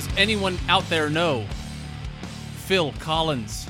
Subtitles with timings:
[0.00, 1.44] Does anyone out there know
[2.64, 3.66] Phil Collins,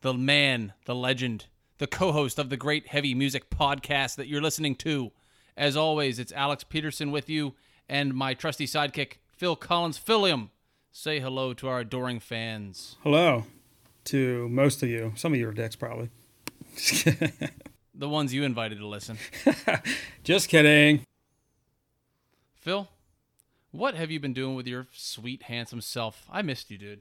[0.00, 1.46] the man, the legend,
[1.78, 5.10] the co host of the great heavy music podcast that you're listening to?
[5.56, 7.56] As always, it's Alex Peterson with you
[7.88, 9.98] and my trusty sidekick, Phil Collins.
[9.98, 10.50] Philium,
[10.92, 12.94] say hello to our adoring fans.
[13.02, 13.44] Hello
[14.04, 15.14] to most of you.
[15.16, 16.10] Some of you are dicks, probably.
[17.92, 19.18] The ones you invited to listen.
[20.22, 21.02] Just kidding.
[22.54, 22.88] Phil,
[23.72, 26.26] what have you been doing with your sweet, handsome self?
[26.30, 27.00] I missed you, dude.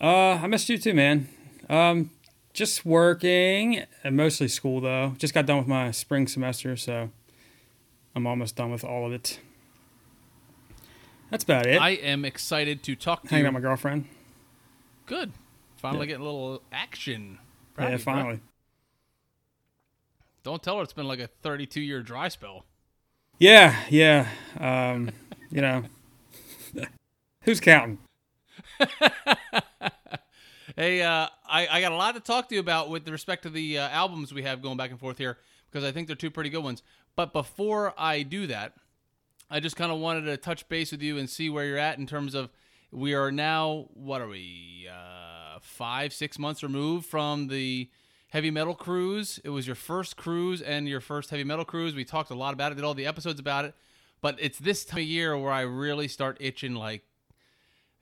[0.00, 1.28] Uh, I missed you too, man.
[1.68, 2.10] Um,
[2.52, 5.14] just working and mostly school though.
[5.18, 7.10] Just got done with my spring semester, so
[8.14, 9.38] I'm almost done with all of it.
[11.30, 11.80] That's about it.
[11.80, 13.48] I am excited to talk to Hanging you.
[13.48, 14.04] out with my girlfriend.
[15.06, 15.32] Good.
[15.76, 16.12] Finally Yeah.
[16.12, 17.38] getting a little action.
[17.74, 18.14] Proud yeah, you, bro.
[18.14, 18.40] finally.
[20.42, 22.64] Don't tell her it's been like a 32 year dry spell.
[23.38, 24.28] Yeah, yeah.
[24.58, 25.10] Um,
[25.50, 25.84] you know,
[27.42, 27.98] who's counting?
[30.76, 33.50] Hey, uh, I, I got a lot to talk to you about with respect to
[33.50, 35.36] the uh, albums we have going back and forth here
[35.70, 36.82] because I think they're two pretty good ones.
[37.14, 38.72] But before I do that,
[39.50, 41.98] I just kind of wanted to touch base with you and see where you're at
[41.98, 42.48] in terms of
[42.90, 47.90] we are now, what are we, uh, five, six months removed from the
[48.28, 49.40] heavy metal cruise.
[49.44, 51.94] It was your first cruise and your first heavy metal cruise.
[51.94, 53.74] We talked a lot about it, did all the episodes about it.
[54.22, 57.02] But it's this time of year where I really start itching like,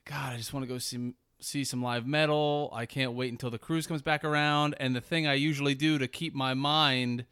[0.04, 2.70] God, I just want to go see see some live metal.
[2.72, 4.74] I can't wait until the cruise comes back around.
[4.78, 7.24] And the thing I usually do to keep my mind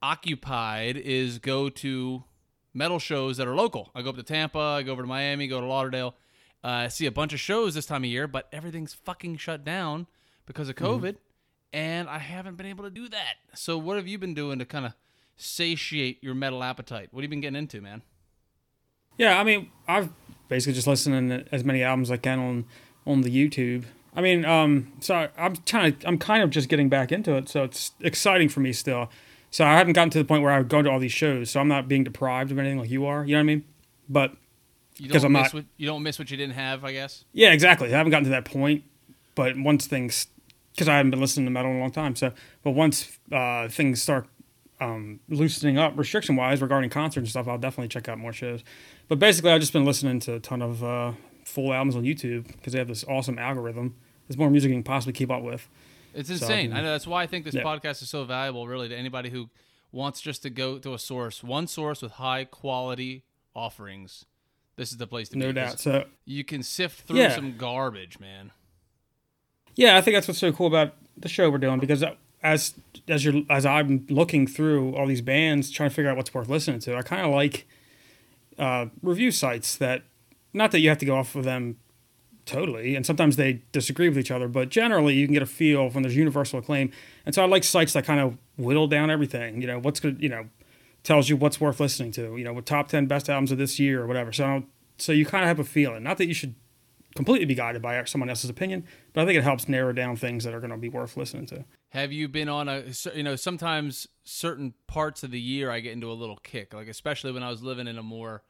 [0.00, 2.24] occupied is go to
[2.72, 3.90] metal shows that are local.
[3.94, 6.14] I go up to Tampa, I go over to Miami, go to Lauderdale.
[6.62, 10.06] Uh, see a bunch of shows this time of year, but everything's fucking shut down
[10.46, 11.16] because of COVID,
[11.74, 13.34] and I haven't been able to do that.
[13.54, 14.94] So, what have you been doing to kind of
[15.36, 17.08] satiate your metal appetite?
[17.10, 18.00] What have you been getting into, man?
[19.18, 20.10] Yeah, I mean, I've
[20.48, 22.64] basically just listening to as many albums as I can on
[23.06, 23.84] on the YouTube.
[24.16, 27.48] I mean, um, so I'm trying to, I'm kind of just getting back into it,
[27.48, 29.10] so it's exciting for me still.
[29.50, 31.50] So I haven't gotten to the point where I would go to all these shows,
[31.50, 33.24] so I'm not being deprived of anything like you are.
[33.24, 33.64] You know what I mean?
[34.08, 34.34] But
[34.98, 36.92] You 'Cause don't I'm miss not- what you don't miss what you didn't have, I
[36.92, 37.24] guess.
[37.32, 37.88] yeah, exactly.
[37.92, 38.84] I haven't gotten to that point,
[39.34, 40.28] but once things,
[40.72, 42.32] because I haven't been listening to metal in a long time, so
[42.62, 44.28] but once uh, things start
[44.80, 48.62] um, loosening up restriction wise regarding concerts and stuff, I'll definitely check out more shows.
[49.08, 51.12] But basically, I've just been listening to a ton of uh,
[51.44, 53.94] full albums on YouTube because they have this awesome algorithm.
[54.26, 55.68] There's more music you can possibly keep up with.
[56.14, 56.72] It's So, insane.
[56.72, 57.62] I know that's why I think this Yeah.
[57.62, 59.50] podcast is so valuable, really, to anybody who
[59.92, 64.24] wants just to go to a source, one source with high quality offerings.
[64.76, 65.40] This is the place to be.
[65.40, 65.60] No be.
[65.60, 65.80] 'cause doubt.
[65.80, 67.34] So You can sift through Yeah.
[67.34, 68.52] some garbage, man.
[69.76, 72.02] Yeah, I think that's what's so cool about the show we're doing because
[72.42, 72.74] as
[73.08, 76.48] as you're as I'm looking through all these bands trying to figure out what's worth
[76.48, 77.66] listening to, I kind of like
[78.58, 80.02] uh, review sites that
[80.52, 81.76] not that you have to go off of them
[82.46, 85.88] totally, and sometimes they disagree with each other, but generally you can get a feel
[85.90, 86.90] when there's universal acclaim,
[87.26, 89.60] and so I like sites that kind of whittle down everything.
[89.60, 90.48] You know, what's good, you know,
[91.02, 92.36] tells you what's worth listening to.
[92.36, 94.32] You know, top ten best albums of this year or whatever.
[94.32, 94.64] So
[94.98, 96.02] so you kind of have a feeling.
[96.02, 96.54] Not that you should
[97.14, 100.44] completely be guided by someone else's opinion, but I think it helps narrow down things
[100.44, 101.64] that are going to be worth listening to.
[101.90, 105.92] Have you been on a, you know, sometimes certain parts of the year I get
[105.92, 108.42] into a little kick, like especially when I was living in a more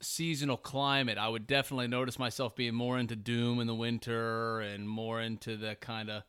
[0.00, 4.88] seasonal climate, I would definitely notice myself being more into doom in the winter and
[4.88, 6.22] more into the kind of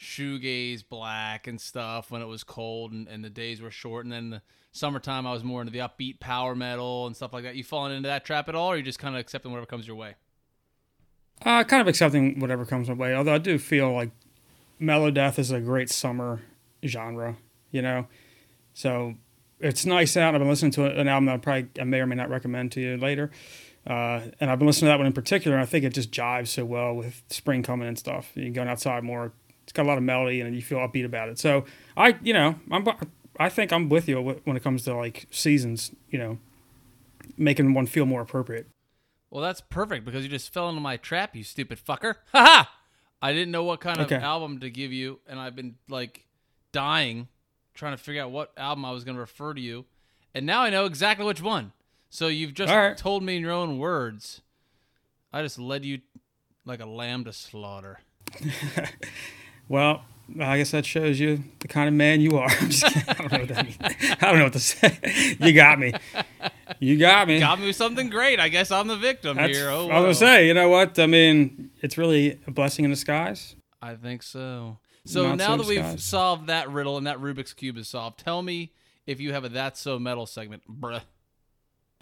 [0.00, 4.04] shoegaze black and stuff when it was cold and, and the days were short.
[4.04, 4.42] And then the
[4.72, 7.56] summertime, I was more into the upbeat power metal and stuff like that.
[7.56, 9.86] You falling into that trap at all, or you just kind of accepting whatever comes
[9.86, 10.14] your way?
[11.44, 13.14] Uh, kind of accepting whatever comes my way.
[13.14, 14.10] Although I do feel like
[14.78, 16.42] mellow death is a great summer
[16.84, 17.36] genre,
[17.70, 18.06] you know.
[18.74, 19.14] So
[19.60, 20.34] it's nice out.
[20.34, 22.72] I've been listening to an album that I probably I may or may not recommend
[22.72, 23.30] to you later.
[23.86, 26.10] Uh, and I've been listening to that one in particular, and I think it just
[26.10, 28.32] jives so well with spring coming and stuff.
[28.34, 29.32] You're going outside more.
[29.62, 31.38] It's got a lot of melody, and you feel upbeat about it.
[31.38, 31.64] So
[31.96, 32.86] I, you know, I'm,
[33.38, 35.92] I think I'm with you when it comes to like seasons.
[36.10, 36.38] You know,
[37.36, 38.66] making one feel more appropriate.
[39.30, 42.16] Well, that's perfect because you just fell into my trap, you stupid fucker.
[42.32, 42.72] Ha ha!
[43.22, 46.26] I didn't know what kind of album to give you, and I've been like
[46.70, 47.28] dying
[47.74, 49.86] trying to figure out what album I was going to refer to you,
[50.34, 51.72] and now I know exactly which one.
[52.10, 52.96] So you've just right.
[52.96, 54.42] told me in your own words.
[55.32, 56.00] I just led you
[56.64, 58.00] like a lamb to slaughter.
[59.68, 60.04] Well,
[60.40, 62.48] I guess that shows you the kind of man you are.
[62.60, 63.08] I'm just kidding.
[63.08, 63.76] I don't know what that means.
[63.80, 65.36] I don't know what to say.
[65.40, 65.92] You got me.
[66.80, 67.38] You got me.
[67.38, 68.40] Got me with something great.
[68.40, 69.70] I guess I'm the victim That's- here.
[69.70, 70.98] Oh, I was gonna say, you know what?
[70.98, 73.54] I mean, it's really a blessing in disguise.
[73.80, 74.78] I think so.
[75.04, 78.42] So Not now that we've solved that riddle and that Rubik's cube is solved, tell
[78.42, 78.72] me
[79.06, 81.02] if you have a that's so metal segment, bruh.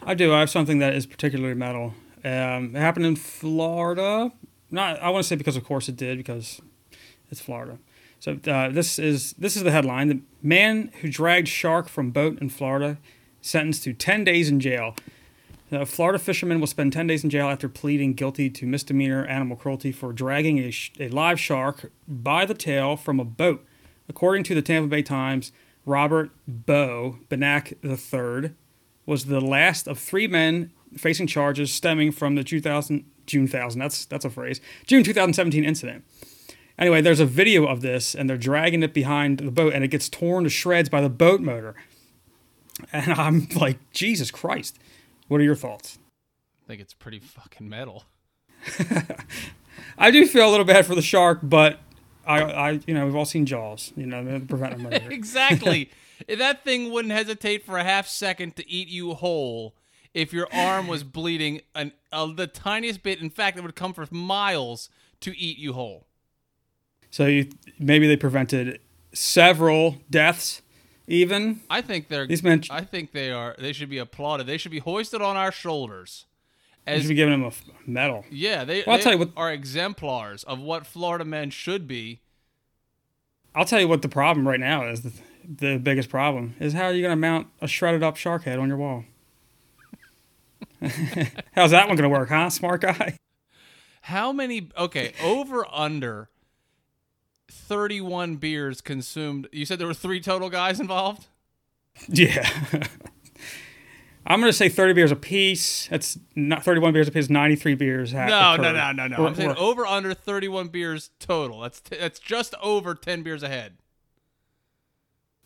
[0.02, 0.32] I do.
[0.32, 1.92] I have something that is particularly metal,
[2.24, 4.32] Um, it happened in Florida.
[4.70, 6.60] Not, I want to say because of course it did because
[7.30, 7.78] it's Florida.
[8.24, 12.40] So uh, this is this is the headline: the man who dragged shark from boat
[12.40, 12.96] in Florida
[13.42, 14.96] sentenced to 10 days in jail.
[15.70, 19.58] A Florida fisherman will spend 10 days in jail after pleading guilty to misdemeanor animal
[19.58, 23.62] cruelty for dragging a, sh- a live shark by the tail from a boat.
[24.08, 25.52] According to the Tampa Bay Times,
[25.84, 28.54] Robert Bo Benac III
[29.04, 34.06] was the last of three men facing charges stemming from the 2000, June 1000, that's,
[34.06, 36.04] that's a phrase, June 2017 incident.
[36.78, 39.88] Anyway, there's a video of this, and they're dragging it behind the boat, and it
[39.88, 41.74] gets torn to shreds by the boat motor.
[42.92, 44.78] And I'm like, Jesus Christ.
[45.28, 45.98] What are your thoughts?
[46.64, 48.04] I think it's pretty fucking metal.
[49.98, 51.78] I do feel a little bad for the shark, but
[52.26, 53.92] I, I you know, we've all seen Jaws.
[53.96, 55.02] You know, prevent murder.
[55.10, 55.90] exactly.
[56.28, 59.74] that thing wouldn't hesitate for a half second to eat you whole
[60.12, 63.20] if your arm was bleeding an, uh, the tiniest bit.
[63.20, 64.88] In fact, it would come for miles
[65.20, 66.06] to eat you whole.
[67.14, 68.81] So you, maybe they prevented
[69.12, 70.62] several deaths
[71.06, 71.61] even.
[71.70, 72.26] I think they're.
[72.26, 73.55] These men- I think they are.
[73.56, 74.49] They should be applauded.
[74.49, 76.25] They should be hoisted on our shoulders.
[76.88, 78.25] You As should be giving them a medal.
[78.32, 81.87] yeah, they, Well, I'll they tell you what- are exemplars of what Florida men should
[81.87, 82.19] be.
[83.55, 85.02] I'll tell you what the problem right now is.
[85.02, 85.12] The,
[85.49, 88.58] the biggest problem is how are you going to mount a shredded up shark head
[88.58, 89.05] on your wall?
[91.55, 93.19] How's that one going to work, huh, smart guy?
[94.00, 94.69] How many?
[94.76, 96.28] Okay, over under.
[97.50, 99.49] Thirty-one beers consumed.
[99.52, 101.26] You said there were three total guys involved.
[102.08, 102.49] Yeah.
[104.26, 105.87] I'm going to say 30 beers a piece.
[105.88, 108.14] That's not 31 beers a piece, 93 beers.
[108.14, 109.17] No, no, no, no, no.
[109.19, 111.61] Or- I'm saying or- over under 31 beers total.
[111.61, 113.75] That's t- that's just over 10 beers ahead.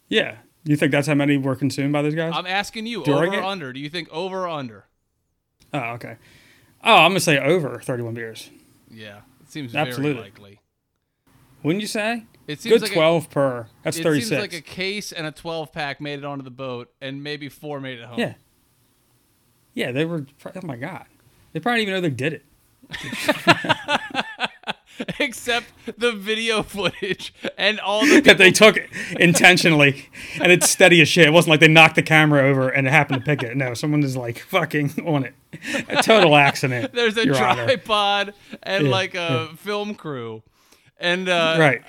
[0.09, 0.37] Yeah.
[0.65, 2.33] You think that's how many were consumed by those guys?
[2.37, 3.41] I'm asking you, During over it?
[3.41, 3.73] or under?
[3.73, 4.85] Do you think over or under?
[5.75, 6.17] oh, okay.
[6.85, 8.49] Oh, I'm going to say over 31 beers.
[8.91, 10.12] Yeah, it seems Absolutely.
[10.12, 10.57] very likely.
[11.62, 12.25] Wouldn't you say?
[12.46, 13.66] It seems Good like 12 per.
[13.82, 14.28] That's A, it 36.
[14.28, 17.49] seems like a case and a 12 pack made it onto the boat, and maybe
[17.49, 18.19] four made it home.
[18.19, 18.34] yeah.
[19.75, 20.26] Yeah, they were.
[20.56, 21.05] Oh my God.
[21.52, 22.44] They probably even know they did it.
[25.20, 25.66] Except
[25.99, 28.76] the video footage and all the that they took
[29.20, 30.08] intentionally
[30.40, 31.26] and it's steady as shit.
[31.28, 33.56] It wasn't like they knocked the camera over and it happened to pick it.
[33.56, 35.34] No, someone is like fucking on it.
[35.88, 36.93] A total accident.
[36.94, 37.64] there's a Your Honor.
[37.66, 38.34] tripod
[38.64, 40.43] and Yeah, like a film crew
[40.99, 41.83] and uh Right.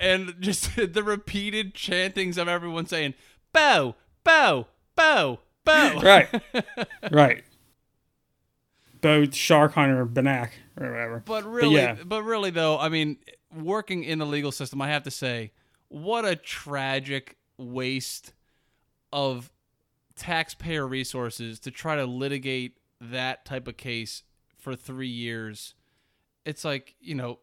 [0.00, 3.14] and just the repeated chantings of everyone saying
[3.52, 6.28] bow bow bow bow Right.
[7.10, 7.44] Right.
[9.00, 11.22] Bow Shark Hunter Benac or whatever.
[11.24, 11.96] but really yeah.
[12.04, 13.16] but really though i mean
[13.54, 15.52] working in the legal system i have to say
[15.88, 18.32] what a tragic waste
[19.12, 19.50] of
[20.16, 24.22] taxpayer resources to try to litigate that type of case
[24.58, 25.74] for three years.
[26.44, 27.38] It's like, you know,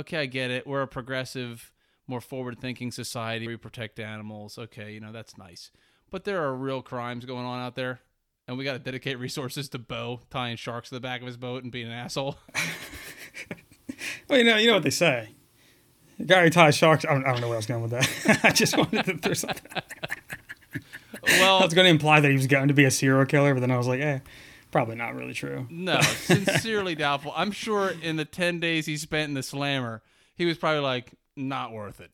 [0.00, 0.66] okay, I get it.
[0.66, 1.72] We're a progressive,
[2.06, 3.46] more forward thinking society.
[3.46, 4.58] We protect animals.
[4.58, 5.70] Okay, you know, that's nice.
[6.10, 8.00] But there are real crimes going on out there.
[8.48, 11.36] And we got to dedicate resources to Bo tying sharks to the back of his
[11.36, 12.36] boat and being an asshole.
[14.28, 15.34] Well, you know, you know what they say.
[16.18, 17.04] The guy who ties sharks.
[17.04, 18.40] I don't, I don't know where I was going with that.
[18.44, 19.72] I just wanted to throw something.
[19.74, 23.54] I Well, was going to imply that he was going to be a serial killer,
[23.54, 24.20] but then I was like, eh,
[24.70, 25.66] probably not really true.
[25.70, 27.32] no, sincerely doubtful.
[27.36, 30.02] I'm sure in the 10 days he spent in the slammer,
[30.34, 32.10] he was probably like, not worth it.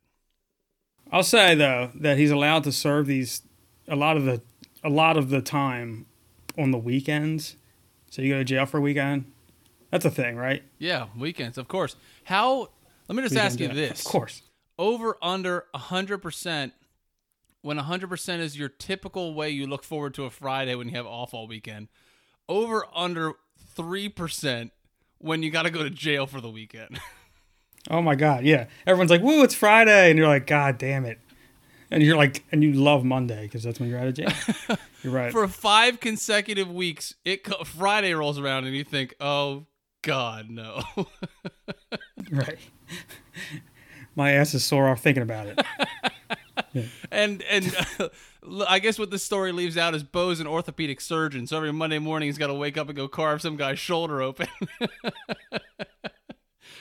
[1.10, 3.42] I'll say though that he's allowed to serve these
[3.88, 4.42] a lot of the
[4.82, 6.06] a lot of the time
[6.58, 7.56] on the weekends.
[8.10, 9.30] So you go to jail for a weekend.
[9.90, 10.62] That's a thing, right?
[10.78, 11.96] Yeah, weekends, of course.
[12.24, 12.70] How,
[13.08, 14.00] let me just ask you this.
[14.00, 14.42] Of course.
[14.78, 16.72] over under 100%
[17.62, 21.06] when 100% is your typical way you look forward to a friday when you have
[21.06, 21.88] off all weekend
[22.48, 23.32] over under
[23.76, 24.70] 3%
[25.18, 26.98] when you got to go to jail for the weekend
[27.88, 28.66] Oh my god, yeah.
[28.84, 31.20] Everyone's like, "Woo, it's Friday," and you're like, "God damn it!"
[31.88, 34.32] And you're like, and you love Monday because that's when you're out of jail.
[35.04, 35.30] you're right.
[35.30, 39.66] for five consecutive weeks it co- friday rolls around and you think oh
[40.02, 40.82] god no
[42.32, 42.58] right.
[44.16, 46.86] My ass is sore off thinking about it.
[47.12, 47.72] and and
[48.68, 51.98] I guess what this story leaves out is Bo's an orthopedic surgeon, so every Monday
[51.98, 54.48] morning he's got to wake up and go carve some guy's shoulder open.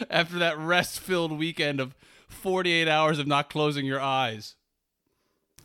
[0.10, 1.96] After that rest-filled weekend of
[2.28, 4.56] 48 hours of not closing your eyes.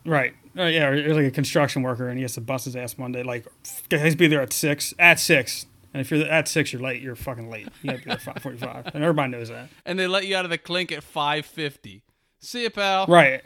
[0.05, 0.33] Right.
[0.57, 2.97] Uh, yeah, or you're like a construction worker and he has to bust his ass
[2.97, 3.23] Monday.
[3.23, 3.45] Like,
[3.89, 4.93] he has to be there at six.
[4.97, 5.65] At six.
[5.93, 7.01] And if you're at six, you're late.
[7.01, 7.67] You're fucking late.
[7.81, 9.67] You gotta be there at five forty-five, and everybody knows that.
[9.85, 12.01] And they let you out of the clink at 5:50.
[12.39, 13.05] See you, pal.
[13.07, 13.43] Right.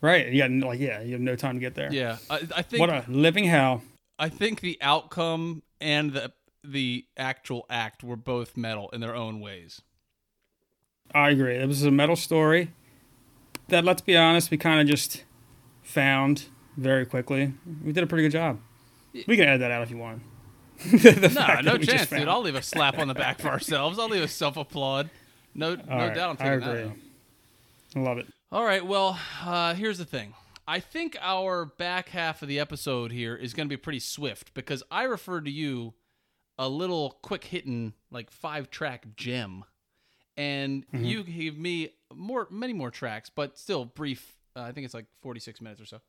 [0.00, 0.36] Right.
[0.36, 1.92] Got like yeah, you have no time to get there.
[1.92, 3.82] Yeah, I, I think What a living hell.
[4.18, 9.40] I think the outcome and the the actual act were both metal in their own
[9.40, 9.80] ways.
[11.14, 11.56] I agree.
[11.56, 12.70] It was a metal story
[13.68, 15.24] that, let's be honest, we kind of just
[15.82, 17.52] found very quickly.
[17.84, 18.60] We did a pretty good job.
[19.26, 20.22] We can add that out if you want.
[20.92, 20.98] No,
[21.60, 22.26] no that chance, dude.
[22.26, 23.98] I'll leave a slap on the back for ourselves.
[23.98, 25.10] I'll leave a self applaud.
[25.54, 26.30] No, no right, doubt.
[26.30, 26.70] I'm I taking that.
[26.70, 26.90] agree.
[26.90, 26.96] out.
[27.96, 28.26] I love it.
[28.52, 28.84] All right.
[28.84, 30.34] Well, uh, here's the thing.
[30.66, 34.54] I think our back half of the episode here is going to be pretty swift
[34.54, 35.94] because I referred to you
[36.58, 39.64] a little quick hitting, like five track gem,
[40.36, 41.04] and Mm-hmm.
[41.04, 44.36] you gave me more, many more tracks, but still brief.
[44.56, 46.00] Uh, I think it's like 46 minutes or so.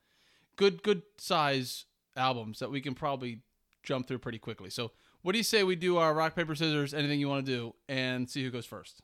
[0.57, 3.39] Good, good size albums that we can probably
[3.83, 4.69] jump through pretty quickly.
[4.69, 6.93] So, what do you say we do our rock paper scissors?
[6.93, 9.01] Anything you want to do, and see who goes first?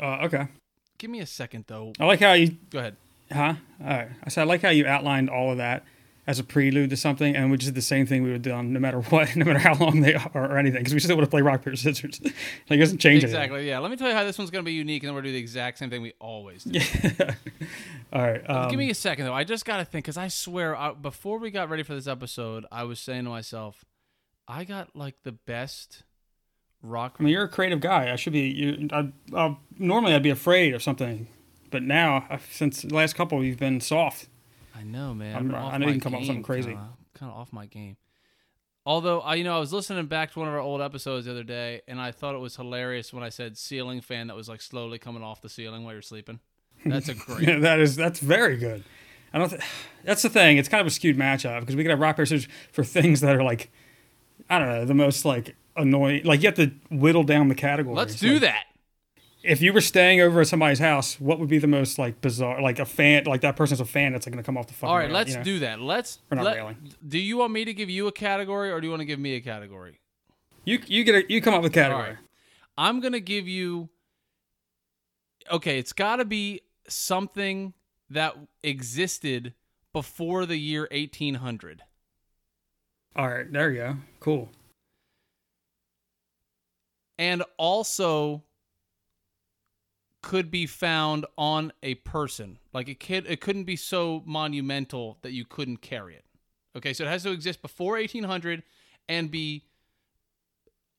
[0.00, 0.48] Uh, okay.
[1.02, 1.92] Give me a second though.
[1.98, 2.96] I like how you, Go ahead.
[3.32, 3.54] huh?
[3.80, 4.08] All right.
[4.22, 5.82] I said I like how you outlined all of that
[6.28, 8.52] as a prelude to something, and we just did the same thing we would do
[8.52, 11.16] on no matter what, no matter how long they are or anything, because we still
[11.16, 12.20] would have played rock paper scissors.
[12.24, 12.32] like
[12.70, 13.30] it doesn't change anything.
[13.30, 13.68] Exactly.
[13.68, 13.80] Yeah.
[13.80, 15.32] Let me tell you how this one's going to be unique, and then we're going
[15.32, 16.78] to do the exact same thing we always do.
[16.78, 17.34] Yeah.
[18.12, 18.48] All right.
[18.48, 19.34] Um, Give me a second, though.
[19.34, 22.06] I just got to think, because I swear, I, before we got ready for this
[22.06, 23.84] episode, I was saying to myself,
[24.46, 26.04] I got like the best
[26.82, 27.16] rock.
[27.18, 28.12] I mean, you're a creative guy.
[28.12, 28.40] I should be.
[28.48, 31.26] You, I, I, normally, I'd be afraid of something,
[31.70, 34.28] but now, I've, since the last couple, you've been soft.
[34.74, 35.34] I know, man.
[35.34, 36.72] I'm- I've been I know you can come up with something crazy.
[36.72, 37.96] Kind of off my game.
[38.84, 41.30] Although, I, you know, I was listening back to one of our old episodes the
[41.30, 44.48] other day, and I thought it was hilarious when I said ceiling fan that was
[44.48, 46.40] like slowly coming off the ceiling while you're sleeping.
[46.84, 47.46] That's a great.
[47.46, 48.82] Yeah, that is that's very good.
[49.32, 49.50] I don't.
[49.50, 49.62] Th-
[50.02, 50.56] that's the thing.
[50.58, 53.20] It's kind of a skewed matchup because we could have rock paper scissors for things
[53.20, 53.70] that are like,
[54.50, 56.24] I don't know, the most like annoying.
[56.24, 57.96] Like you have to whittle down the categories.
[57.96, 58.64] Let's do Like, that.
[59.44, 62.62] If you were staying over at somebody's house, what would be the most like bizarre?
[62.62, 64.74] Like a fan, like that person's a fan that's like going to come off the
[64.74, 64.88] fucking.
[64.88, 65.42] All right, rail, let's you know?
[65.42, 65.80] do that.
[65.80, 66.20] Let's.
[66.30, 66.76] Or not let- railing.
[67.06, 69.18] do you want me to give you a category, or do you want to give
[69.18, 69.98] me a category?
[70.64, 72.10] You you get a, you come up with a category.
[72.10, 72.18] right.
[72.78, 73.88] I'm gonna give you.
[75.50, 77.74] Okay, it's got to be something
[78.10, 79.54] that existed
[79.92, 81.82] before the year 1800.
[83.16, 83.96] All right, there you go.
[84.20, 84.50] Cool.
[87.18, 88.42] And also
[90.22, 92.58] could be found on a person.
[92.72, 96.24] Like it kid it couldn't be so monumental that you couldn't carry it.
[96.76, 98.62] Okay, so it has to exist before 1800
[99.08, 99.64] and be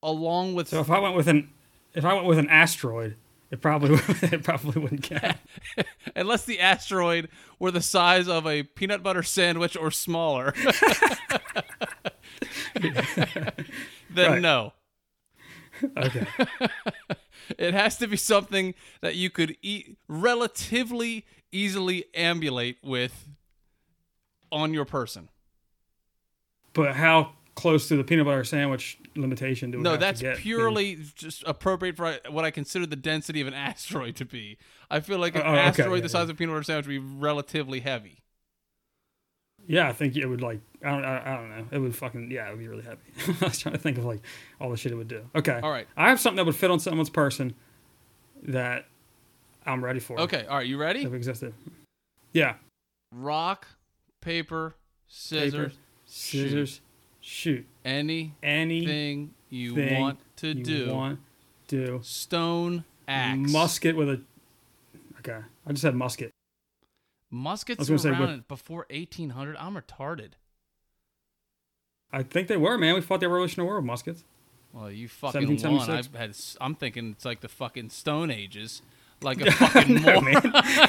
[0.02, 1.50] along with So if I went with an
[1.94, 3.16] if I went with an asteroid,
[3.50, 3.94] it probably
[4.28, 5.38] it probably wouldn't count.
[6.16, 7.28] unless the asteroid
[7.58, 10.52] were the size of a peanut butter sandwich or smaller.
[12.74, 13.52] then
[14.14, 14.42] Right.
[14.42, 14.72] no.
[15.96, 16.26] Okay.
[17.58, 23.28] It has to be something that you could eat relatively easily ambulate with
[24.50, 25.28] on your person.
[26.72, 30.40] But how close to the peanut butter sandwich limitation do we No, have to that's
[30.40, 34.58] purely just appropriate for uh, what I consider the density of an asteroid to be.
[34.90, 36.64] I feel like an uh, Oh, okay, asteroid yeah, the size of a peanut butter
[36.64, 38.23] sandwich would be relatively heavy.
[39.66, 41.66] Yeah, I think it would like I don't I, I don't know.
[41.70, 43.00] It would fucking yeah, it would be really heavy.
[43.40, 44.20] I was trying to think of like
[44.60, 45.22] all the shit it would do.
[45.34, 45.58] Okay.
[45.62, 45.86] All right.
[45.96, 47.54] I have something that would fit on someone's person
[48.42, 48.86] that
[49.66, 50.20] I'm ready for.
[50.20, 51.02] Okay, all right, you ready?
[51.02, 51.54] It existed.
[52.32, 52.54] Yeah.
[53.10, 53.66] Rock,
[54.20, 54.74] paper,
[55.08, 56.80] scissors, Paper, scissors,
[57.20, 57.66] shoot.
[57.84, 60.92] Any Anything you Thing want to you do.
[60.92, 61.20] want
[61.68, 62.00] do.
[62.02, 63.50] Stone axe.
[63.50, 64.20] Musket with a
[65.20, 65.38] Okay.
[65.66, 66.30] I just said musket.
[67.34, 69.56] Muskets say, around but- before 1800.
[69.58, 70.30] I'm retarded.
[72.12, 72.94] I think they were, man.
[72.94, 74.24] We fought the Revolutionary War with muskets.
[74.72, 75.90] Well, you fucking won.
[75.90, 76.36] I've had.
[76.60, 78.82] I'm thinking it's like the fucking Stone Ages,
[79.22, 80.40] like a fucking No, man.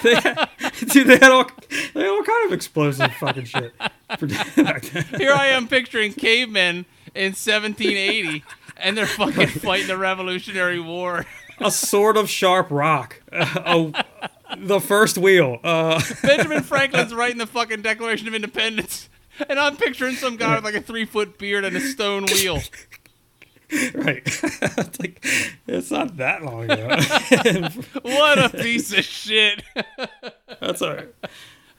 [0.04, 0.50] they had,
[0.90, 1.50] dude, they had all
[1.94, 3.74] they had all kind of explosive fucking shit.
[4.20, 4.28] for-
[4.64, 5.06] back then.
[5.20, 6.86] Here I am picturing cavemen
[7.16, 8.44] in 1780,
[8.78, 11.26] and they're fucking fighting the Revolutionary War.
[11.60, 13.22] a sword of sharp rock.
[13.32, 13.94] Oh,
[14.58, 15.60] the first wheel.
[15.64, 19.10] Uh, Benjamin Franklin's writing the fucking Declaration of Independence,
[19.50, 22.60] and I'm picturing some guy with like a three foot beard and a stone wheel.
[23.96, 24.22] right.
[24.26, 25.26] it's like
[25.68, 26.98] it's not that long ago.
[28.04, 29.64] What a piece of shit.
[30.60, 31.10] That's all right.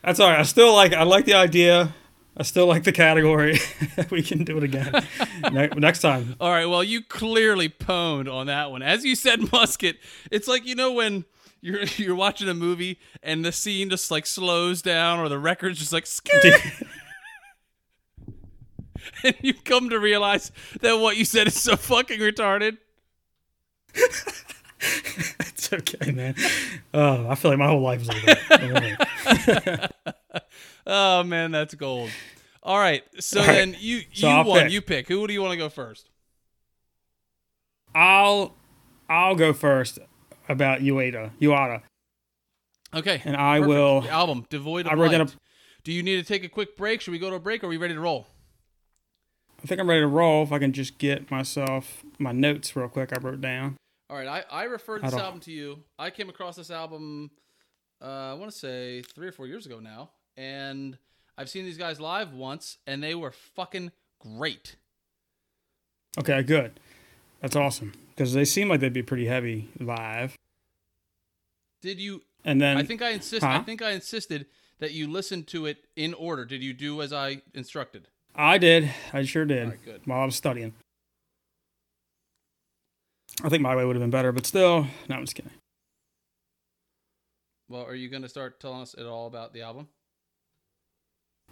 [0.02, 0.40] That's all right.
[0.40, 0.92] I still like.
[0.92, 1.94] I like the idea.
[2.37, 3.58] I still like the category.
[4.11, 5.06] we can do it again
[5.52, 6.37] ne- next time.
[6.38, 8.82] All right, well, you clearly pwned on that one.
[8.82, 9.99] As you said, musket.
[10.30, 11.25] It's like you know when
[11.66, 15.78] you're you're watching a movie and the scene just like slows down, or the record's
[15.78, 16.06] just like,
[19.25, 22.78] and you come to realize that what you said is so fucking retarded.
[23.99, 26.37] It's okay, man.
[26.94, 29.92] Oh, I feel like my whole life is like that.
[30.87, 32.11] Oh man, that's gold.
[32.62, 34.62] All right, so All right, then you you I'll won.
[34.62, 34.73] pick.
[34.73, 35.08] You pick.
[35.08, 36.11] Who do you want to go first?
[37.94, 38.54] I'll
[39.08, 39.99] I'll go first
[40.48, 41.30] about Uada.
[41.40, 41.82] Uada.
[42.94, 43.20] Okay.
[43.24, 43.68] And I perfect.
[43.68, 45.18] will- The album devoid of I wrote light.
[45.18, 45.40] that up-
[45.84, 47.00] Do you need to take a quick break?
[47.00, 47.62] Should we go to a break?
[47.62, 48.26] Or are we ready to roll?
[49.62, 50.42] I think I'm ready to roll.
[50.42, 53.76] If I can just get myself my notes real quick, I wrote down.
[54.08, 55.82] All right, I, I referred this album to you.
[55.98, 57.30] I came across this album,
[58.00, 60.96] uh, I want to say three or four years ago now, and
[61.36, 64.76] I've seen these guys live once, and they were fucking great.
[66.18, 66.78] Okay, good.
[67.40, 70.37] That's awesome because they seem like they'd be pretty heavy live.
[71.82, 72.23] Did you?
[72.44, 73.44] And then I think I insist.
[73.44, 74.46] I think I insisted
[74.78, 76.44] that you listen to it in order.
[76.44, 78.08] Did you do as I instructed?
[78.35, 78.90] I did.
[79.12, 79.68] I sure did.
[79.68, 80.00] Right, good.
[80.04, 80.75] While I was studying.
[83.42, 85.52] I think my way would have been better, but still, no, I'm just kidding.
[87.68, 89.88] Well, are you going to start telling us it all about the album?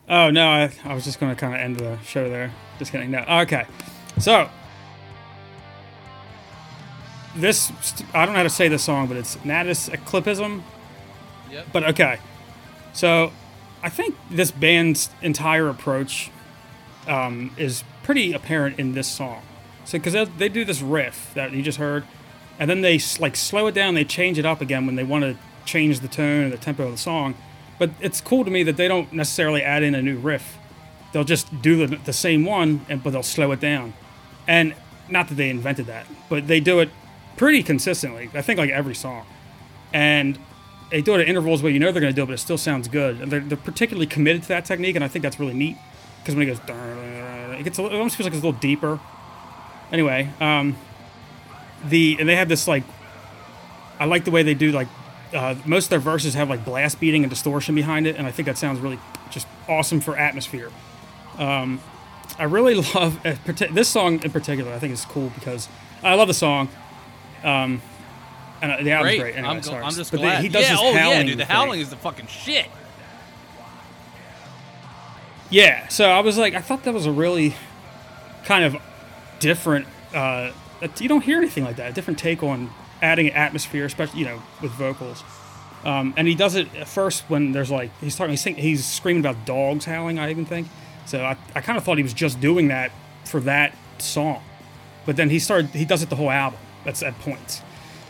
[0.08, 2.52] Oh no, I, I was just gonna kind of end the show there.
[2.78, 3.10] Just kidding.
[3.10, 3.64] No, okay.
[4.18, 4.50] So
[7.36, 7.72] this
[8.12, 10.62] I don't know how to say this song, but it's Natus Eclipsim.
[11.50, 11.66] Yep.
[11.72, 12.18] But okay,
[12.92, 13.32] so
[13.82, 16.30] I think this band's entire approach
[17.06, 19.42] um, is pretty apparent in this song.
[19.84, 22.04] So because they, they do this riff that you just heard,
[22.58, 25.24] and then they like slow it down, they change it up again when they want
[25.24, 27.34] to change the tone and the tempo of the song.
[27.78, 30.56] But it's cool to me that they don't necessarily add in a new riff.
[31.12, 33.94] They'll just do the, the same one, and but they'll slow it down.
[34.46, 34.74] And
[35.08, 36.90] not that they invented that, but they do it
[37.36, 38.30] pretty consistently.
[38.34, 39.26] I think like every song.
[39.92, 40.38] And
[40.90, 42.38] they do it at intervals where you know they're going to do it, but it
[42.38, 43.20] still sounds good.
[43.20, 45.76] And they're, they're particularly committed to that technique, and I think that's really neat.
[46.18, 46.60] Because when it goes,
[47.58, 49.00] it gets a, little- it almost feels like it's a little deeper.
[49.92, 50.76] Anyway, um,
[51.84, 52.82] the and they have this like,
[53.98, 54.88] I like the way they do like,
[55.32, 58.30] uh, most of their verses have like blast beating and distortion behind it, and I
[58.30, 58.98] think that sounds really
[59.30, 60.70] just awesome for atmosphere.
[61.38, 61.80] Um,
[62.38, 63.34] I really love uh,
[63.70, 64.72] this song in particular.
[64.72, 65.68] I think is cool because
[66.02, 66.68] I love the song.
[67.44, 67.82] Um,
[68.62, 69.20] and uh, the album's Great.
[69.20, 69.36] great.
[69.36, 69.82] Anyway, I'm, sorry.
[69.84, 70.42] I'm just But glad.
[70.42, 70.76] he does yeah.
[70.78, 71.38] Oh yeah, howling dude.
[71.38, 71.54] The thing.
[71.54, 72.66] howling is the fucking shit.
[75.50, 77.54] Yeah, so I was like, I thought that was a really
[78.44, 78.76] kind of
[79.38, 79.86] different.
[80.12, 80.52] Uh,
[80.98, 81.90] you don't hear anything like that.
[81.90, 82.70] A different take on
[83.02, 85.22] adding atmosphere, especially you know with vocals.
[85.84, 88.86] Um, and he does it at first when there's like he's talking, he's, sing, he's
[88.86, 90.18] screaming about dogs howling.
[90.18, 90.68] I even think.
[91.06, 92.90] So I, I kind of thought he was just doing that
[93.26, 94.42] for that song,
[95.04, 96.58] but then he started he does it the whole album.
[96.84, 97.62] That's at points.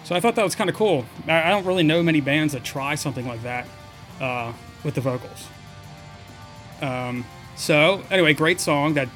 [0.05, 1.07] So I thought that was kind of cool.
[1.27, 3.67] I, I don't really know many bands that try something like that
[4.21, 5.49] uh, with the vocals.
[6.83, 7.25] Um,
[7.57, 8.95] so anyway, great song.
[8.95, 9.09] That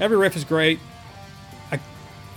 [0.00, 0.80] every riff is great.
[1.70, 1.78] I,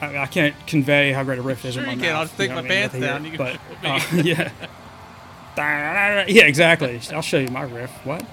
[0.02, 1.74] I I can't convey how great a riff is.
[1.76, 2.10] Sure in my you can.
[2.16, 2.90] I'll mouth, just take know my what I mean?
[2.90, 3.24] pants down.
[3.24, 3.60] to You hear can it.
[3.82, 4.52] But uh, yeah,
[6.28, 7.00] yeah, exactly.
[7.14, 7.92] I'll show you my riff.
[8.06, 8.26] What?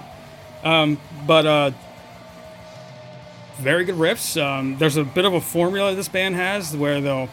[0.63, 1.71] Um, but uh,
[3.57, 4.41] very good riffs.
[4.41, 7.29] Um, there's a bit of a formula this band has where they'll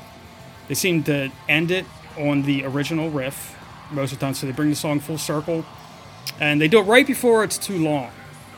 [0.68, 1.84] they seem to end it
[2.18, 3.56] on the original riff
[3.90, 5.64] most of the time, so they bring the song full circle,
[6.40, 8.10] and they do it right before it's too long.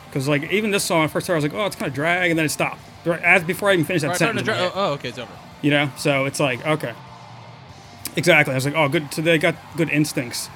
[0.07, 2.29] Because like even this song, at first I was like, oh, it's kind of drag,
[2.31, 2.79] and then it stopped.
[3.05, 4.45] As before I even finished that Right, sentence.
[4.47, 5.31] to in my dra- oh, oh, okay, it's over.
[5.61, 6.93] you know so it's like okay
[8.15, 10.49] exactly i was like oh good so they got good instincts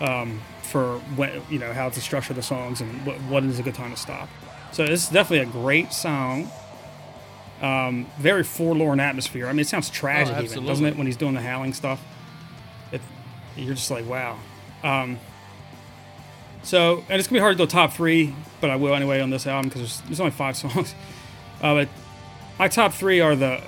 [0.00, 3.62] um, for when you know how to structure the songs and what, what is a
[3.62, 4.28] good time to stop
[4.72, 6.50] so this is definitely a great song
[7.62, 11.34] um, very forlorn atmosphere i mean it sounds tragic even doesn't it when he's doing
[11.34, 12.02] the howling stuff
[12.92, 13.00] it,
[13.56, 14.38] you're just like wow
[14.82, 15.18] um,
[16.62, 19.20] so and it's gonna be hard to do a top three but i will anyway
[19.20, 20.94] on this album because there's, there's only five songs
[21.62, 21.88] uh, but
[22.58, 23.60] my top three are the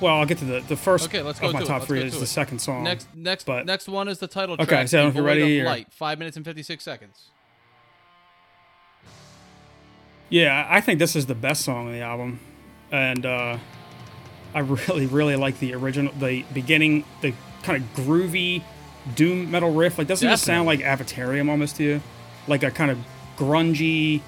[0.00, 1.86] well i'll get to the the first Okay, let's of go my to top Let's
[1.86, 2.26] three is the it.
[2.26, 5.22] second song Next, next, but- next one is the title Track, Okay, so if you're
[5.24, 5.92] ready, of you're- Light.
[5.92, 7.28] Five minutes and fifty six seconds.
[10.32, 12.40] Yeah, I think this is the best song on the album,
[12.90, 13.58] and uh,
[14.54, 18.62] I really, really like the original, the beginning, the kind of groovy
[19.14, 19.98] doom metal riff.
[19.98, 22.02] Like, doesn't it sound like Avatarium almost to you?
[22.48, 22.98] Like a kind of
[23.36, 24.22] grungy.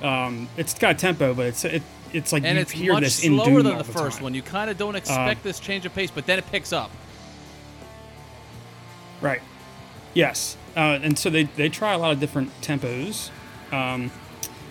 [0.00, 1.82] Um, it's got a tempo, but it's it,
[2.14, 4.16] it's like And you it's hear much this in slower doom than all the first
[4.16, 4.24] time.
[4.24, 4.34] one.
[4.34, 6.90] You kind of don't expect this change of pace, but then it picks up.
[9.20, 9.42] Right.
[10.14, 10.56] Yes.
[10.74, 13.28] Uh, and so they, they try a lot of different tempos.
[13.70, 14.10] Um,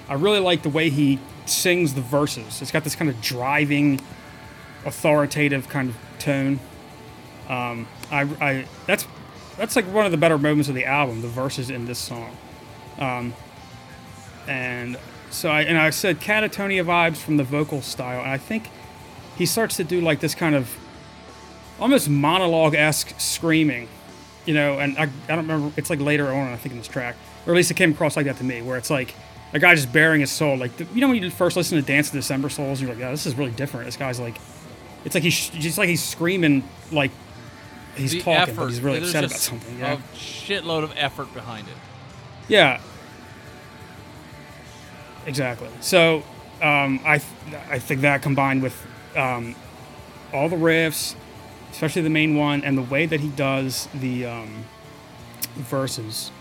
[0.07, 2.61] I really like the way he sings the verses.
[2.61, 3.99] It's got this kind of driving,
[4.85, 6.59] authoritative kind of tone.
[7.49, 9.07] Um, I, I that's
[9.57, 11.21] that's like one of the better moments of the album.
[11.21, 12.35] The verses in this song.
[12.99, 13.33] Um,
[14.47, 14.97] and
[15.31, 18.69] so I and I said Katatonia vibes from the vocal style, and I think
[19.37, 20.75] he starts to do like this kind of
[21.79, 23.89] almost monologue esque screaming
[24.45, 25.73] you know, and I, I don't remember.
[25.75, 27.15] It's like later on, I think, in this track,
[27.45, 29.15] or at least it came across like that to me, where it's like
[29.53, 30.57] a guy just bearing his soul.
[30.57, 32.99] Like, the, you know, when you first listen to Dance of December Souls, you're like,
[32.99, 33.85] yeah, this is really different.
[33.85, 34.35] This guy's like
[35.05, 37.11] it's like he's just like he's screaming like
[37.95, 38.55] he's the talking, effort.
[38.55, 39.79] but he's really There's upset about something.
[39.79, 41.73] Yeah, A shitload of effort behind it.
[42.47, 42.81] yeah,
[45.25, 45.69] exactly.
[45.81, 46.23] So
[46.61, 48.75] um, I th- I think that combined with
[49.15, 49.55] um,
[50.33, 51.15] all the riffs,
[51.71, 54.65] especially the main one, and the way that he does the um,
[55.55, 56.31] verses.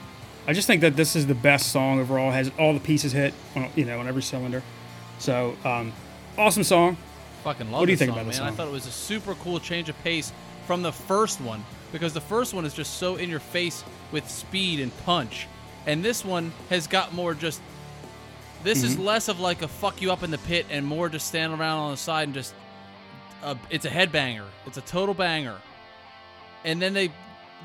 [0.47, 2.31] I just think that this is the best song overall.
[2.31, 4.63] Has all the pieces hit, on, you know, on every cylinder.
[5.19, 5.93] So, um,
[6.37, 6.97] awesome song.
[7.45, 8.49] Fucking love What do you this think song, about this man.
[8.53, 10.33] I thought it was a super cool change of pace
[10.67, 14.29] from the first one because the first one is just so in your face with
[14.29, 15.47] speed and punch,
[15.87, 17.61] and this one has got more just.
[18.63, 19.05] This is Mm-hmm.
[19.05, 21.79] less of like a fuck you up in the pit and more just stand around
[21.81, 22.55] on the side and just.
[23.43, 24.47] Uh, it's a headbanger.
[24.67, 25.57] It's a total banger.
[26.65, 27.11] And then they,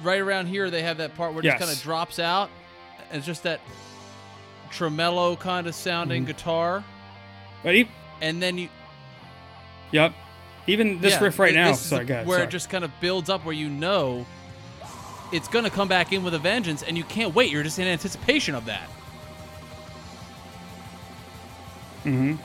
[0.04, 1.54] right around here, they have that part where it Yes.
[1.58, 2.50] just kind of drops out.
[3.12, 3.60] It's just that
[4.72, 6.32] tremolo kind of sounding Mm-hmm.
[6.32, 6.84] guitar.
[8.22, 8.70] And then you,
[9.92, 10.14] yep.
[10.68, 11.74] Even this Yeah, riff right now.
[11.74, 12.48] Sorry, go where sorry.
[12.48, 14.26] it just kind of builds up, where you know
[15.32, 17.50] it's going to come back in with a vengeance, and you can't wait.
[17.52, 18.90] You're just in anticipation of that.
[22.04, 22.36] Mm-hmm.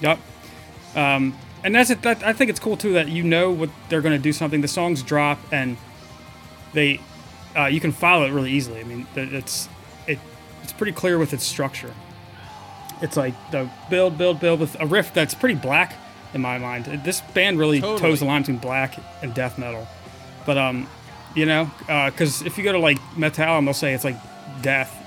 [0.00, 0.18] Yep.
[0.96, 2.02] Um, and that's it.
[2.02, 4.60] That, I think it's cool too that you know what they're going to do something.
[4.60, 5.76] The songs drop and
[6.72, 7.00] they,
[7.56, 8.80] uh, you can follow it really easily.
[8.80, 9.70] I mean, it's it
[10.62, 11.92] it's pretty clear with its structure.
[13.00, 15.94] It's like the build, build, build with a riff that's pretty black
[16.34, 16.86] in my mind.
[17.04, 18.00] This band really Totally.
[18.00, 19.88] toes the line between black and death metal.
[20.46, 20.88] But um,
[21.34, 24.16] you know, because if you go to like Metallum, they'll say it's like
[24.62, 24.98] death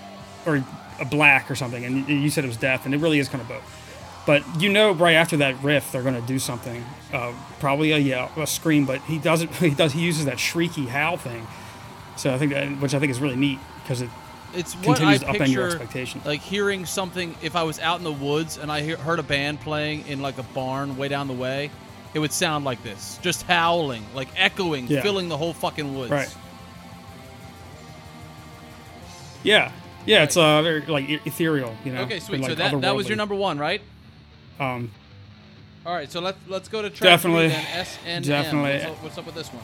[0.45, 0.63] or
[0.99, 3.29] a black or something, and you you said it was death, and it really is
[3.29, 3.81] kind of both.
[4.25, 6.83] But you know, right after that riff, they're going to do something.
[7.13, 9.51] Uh, probably a yell, a scream, but he doesn't.
[9.55, 9.93] He does.
[9.93, 11.47] He uses that shrieky howl thing.
[12.17, 14.09] So I think that, which I think is really neat because it
[14.55, 16.21] It's what I picture, your expectation.
[16.25, 17.35] like hearing something.
[17.41, 20.21] If I was out in the woods and I hear, heard a band playing in
[20.21, 21.69] like a barn way down the way,
[22.13, 25.01] it would sound like this, just howling, like echoing, Yeah.
[25.01, 26.11] filling the whole fucking woods.
[26.11, 26.33] Right.
[29.43, 29.71] yeah,
[30.05, 32.01] yeah, it's uh very like ethereal, you know.
[32.01, 32.35] Okay, sweet.
[32.37, 33.81] and, so that that was your number one, right?
[34.59, 34.91] Um,
[35.85, 36.09] All right.
[36.11, 37.49] So let's let's go to track Definitely.
[37.49, 37.65] three then.
[37.77, 38.21] S N M.
[38.23, 38.71] Definitely.
[38.71, 39.63] What's up, what's up with this one?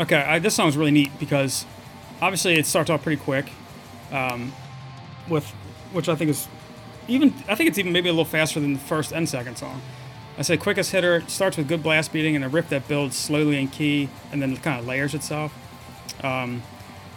[0.00, 1.66] Okay, I, this song's really neat because
[2.22, 3.50] obviously it starts off pretty quick,
[4.10, 4.50] um,
[5.28, 5.46] with
[5.92, 6.48] which I think is
[7.06, 9.82] even I think it's even maybe a little faster than the first and second song.
[10.38, 13.60] I say quickest hitter starts with good blast beating and a riff that builds slowly
[13.60, 15.52] in key and then kind of layers itself.
[16.24, 16.62] Um,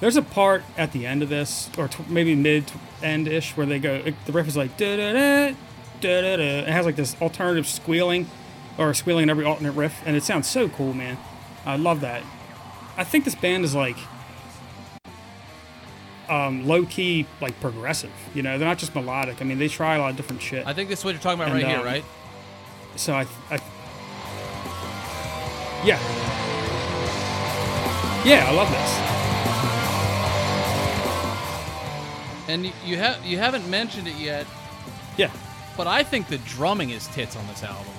[0.01, 2.69] there's a part at the end of this, or t- maybe mid
[3.01, 3.93] end ish, where they go.
[3.93, 5.55] It, the riff is like da da da
[6.01, 6.43] da da.
[6.43, 8.29] It has like this alternative squealing,
[8.77, 11.17] or squealing in every alternate riff, and it sounds so cool, man.
[11.65, 12.23] I love that.
[12.97, 13.97] I think this band is like
[16.29, 18.11] um, low key, like progressive.
[18.33, 19.41] You know, they're not just melodic.
[19.41, 20.65] I mean, they try a lot of different shit.
[20.67, 22.03] I think this is what you're talking about And, right here, um, right?
[22.95, 23.59] So I, I
[25.83, 25.99] yeah,
[28.23, 28.99] yeah, I love this.
[32.47, 34.45] And you have you haven't mentioned it yet,
[35.17, 35.31] Yeah,
[35.75, 37.93] but I think the drumming is tits on this album.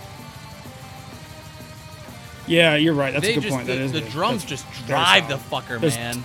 [2.47, 3.13] Yeah, you're right.
[3.13, 3.67] That's they a good just point.
[3.67, 4.11] the, that is the good.
[4.11, 6.23] drums That's just drive the fucker, There's- man.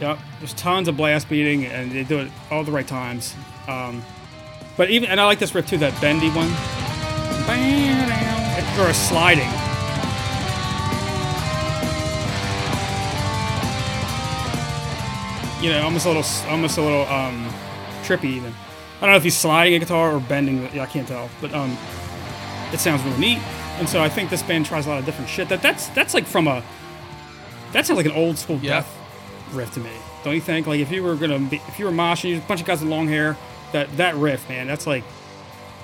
[0.00, 3.34] Yep, there's tons of blast beating, and they do it all the right times.
[3.68, 4.02] Um,
[4.76, 6.50] but even, and I like this riff too, that bendy one,
[8.78, 9.48] or a sliding.
[15.62, 17.46] You know, almost a little, almost a little um,
[18.02, 18.52] trippy even.
[18.98, 20.68] I don't know if he's sliding a guitar or bending.
[20.74, 21.78] Yeah, I can't tell, but um,
[22.74, 23.38] it sounds really neat.
[23.78, 25.48] And so I think this band tries a lot of different shit.
[25.48, 26.62] That that's that's like from a
[27.72, 28.74] that sounds like an old school Yeah.
[28.80, 28.96] death
[29.52, 29.90] riff to me.
[30.24, 30.66] Don't you think?
[30.66, 32.80] Like if you were gonna be, if you were moshing, you a bunch of guys
[32.80, 33.36] with long hair,
[33.72, 35.04] that that riff, man, that's like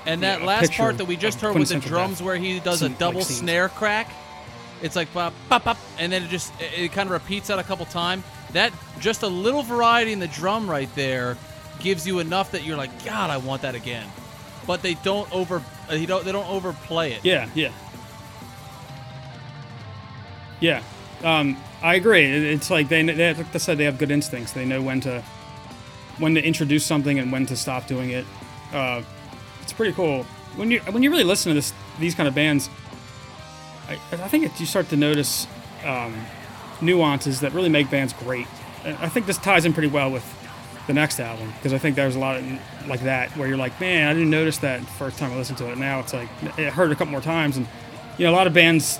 [0.05, 2.59] And that a last part that we just heard with the drums, death where he
[2.59, 3.39] does a scene- like double scenes.
[3.39, 4.09] snare crack,
[4.81, 7.59] it's like pop, pop, pop, and then it just it, it kind of repeats that
[7.59, 8.23] a couple times.
[8.53, 11.37] That just a little variety in the drum right there
[11.79, 14.05] gives you enough that you're like, God, I want that again.
[14.67, 15.63] But they don't over,
[15.97, 17.25] he don't, they don't overplay it.
[17.25, 17.71] yeah, yeah,
[20.59, 20.83] yeah.
[21.23, 22.23] Um, I agree.
[22.25, 24.51] It's like they, they like I said, they have good instincts.
[24.53, 25.23] They know when to
[26.17, 28.25] when to introduce something and when to stop doing it.
[28.71, 29.01] Uh,
[29.61, 30.23] it's pretty cool
[30.55, 32.69] when you when you really listen to this these kind of bands.
[33.87, 35.47] I, I think it, you start to notice
[35.83, 36.15] um,
[36.81, 38.47] nuances that really make bands great.
[38.83, 40.23] I think this ties in pretty well with
[40.91, 43.79] the next album because I think there's a lot of, like that where you're like,
[43.79, 45.77] man, I didn't notice that the first time I listened to it.
[45.77, 46.27] Now it's like
[46.57, 47.65] I heard it a couple more times, and
[48.17, 48.99] you know, a lot of bands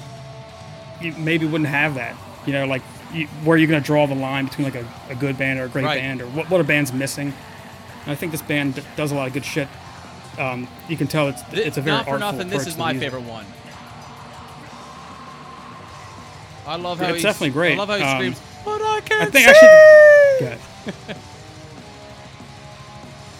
[1.17, 2.15] maybe wouldn't have that.
[2.45, 2.81] You know, like
[3.13, 5.59] you, where are you're going to draw the line between like a, a good band
[5.59, 5.99] or a great Right.
[5.99, 7.33] band or what, what a band's missing.
[8.03, 9.67] And I think this band d- does a lot of good shit
[10.39, 12.49] Um, you can tell it's it's a very not for artful nothing.
[12.49, 13.45] This is my favorite one.
[16.65, 17.73] I love how it's he's- definitely great.
[17.73, 21.15] I love how he Um, screams, "But I can't I think see!" actually.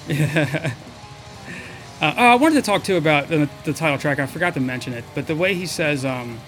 [0.08, 0.20] Good.
[0.38, 0.72] uh,
[2.02, 4.20] oh, I wanted to talk too about the, the title track.
[4.20, 6.40] I forgot to mention it, but the way he says, um,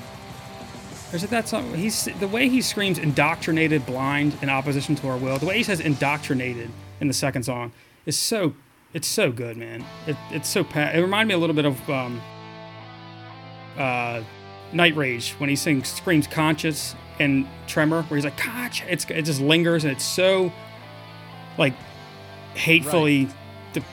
[1.11, 1.73] or is it that song?
[1.73, 5.63] He's the way he screams "indoctrinated, blind, in opposition to our will." The way he
[5.63, 7.71] says "indoctrinated" in the second song
[8.05, 8.55] is so.
[8.93, 9.83] It's so good, man.
[10.05, 10.61] It, it's so.
[10.75, 12.21] It reminded me a little bit of um,
[13.77, 14.23] uh,
[14.71, 19.39] Nightrage when he sings screams conscious and tremor where he's like conscious it's it just
[19.39, 20.51] lingers and it's so
[21.59, 21.73] like
[22.55, 23.27] hatefully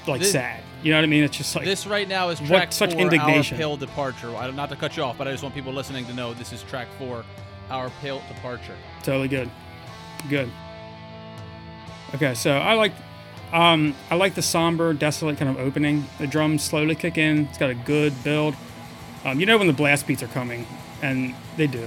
[0.07, 0.61] like This- sad.
[0.83, 1.25] You know what I mean?
[1.25, 3.57] It's just like This right now is track What such indignation.
[3.57, 4.35] Our Pale Departure.
[4.35, 6.53] I, not to cut you off, but I just want people listening to know this
[6.55, 7.23] is track four,
[7.71, 8.77] Our Pale Departure.
[9.03, 9.51] totally good.
[10.29, 10.51] Good.
[12.15, 12.93] Okay so I like
[13.53, 16.07] um I like the somber desolate kind of opening.
[16.19, 17.47] The drums slowly kick in.
[17.47, 18.55] It's got a good build.
[19.25, 20.67] Um, you know when the blast beats are coming
[21.03, 21.87] and they do.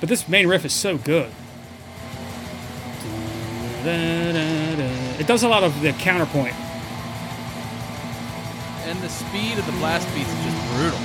[0.00, 1.30] But this main riff is so good.
[3.84, 6.54] It does a lot of the counterpoint
[9.08, 10.98] the speed of the blast beats is just brutal.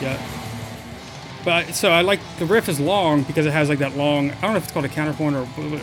[0.00, 0.20] Yeah.
[1.44, 4.30] But so I like the riff is long because it has like that long.
[4.30, 5.42] I don't know if it's called a counterpoint or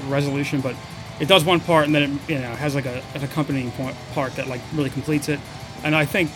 [0.09, 0.75] resolution, but
[1.19, 3.95] it does one part and then it you know has like a, an accompanying point,
[4.13, 5.39] part that like really completes it.
[5.83, 6.29] And I think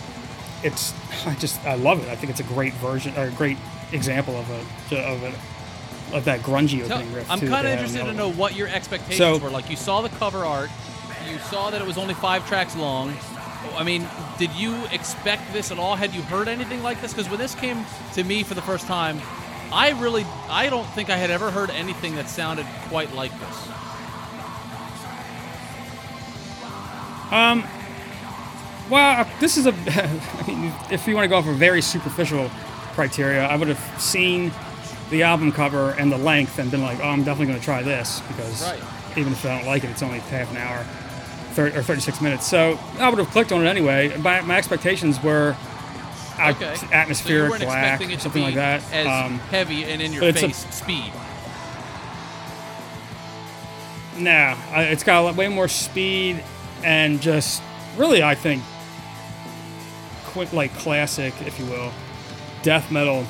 [0.62, 0.94] it's
[1.26, 2.08] I just I love it.
[2.08, 3.58] I think it's a great version or a great
[3.92, 7.30] example of a of a of that grungy Tell- opening riff.
[7.30, 9.50] I'm kind of have in the interested to know what your expectations So- were.
[9.50, 10.70] Like, you saw the cover art,
[11.30, 13.14] you saw that it was only five tracks long.
[13.76, 14.06] I mean,
[14.38, 15.94] did you expect this at all?
[15.96, 17.12] Had you heard anything like this?
[17.12, 19.20] Because when this came to me for the first time,
[19.72, 23.68] I really, I don't think I had ever heard anything that sounded quite like this.
[27.30, 27.64] Um,
[28.90, 29.72] Well, this is a.
[29.86, 32.50] I mean, if you want to go off a very superficial
[32.94, 34.50] criteria, I would have seen
[35.10, 37.82] the album cover and the length and been like, "Oh, I'm definitely going to try
[37.82, 38.80] this," because Right.
[39.16, 40.84] even if I don't like it, it's only half an hour,
[41.68, 42.46] 30, or 36 minutes.
[42.46, 44.16] So I would have clicked on it anyway.
[44.18, 45.56] My, my expectations were
[46.40, 46.74] Okay.
[46.90, 48.82] atmospheric, weren't black, expecting it to something like that.
[48.92, 51.12] as Um, heavy and in your it's a- face speed.
[54.16, 56.42] Nah, it's got a way more speed
[56.82, 57.62] and just
[57.96, 58.62] really, I think,
[60.26, 61.92] quick like classic, if you will,
[62.62, 63.26] death metal.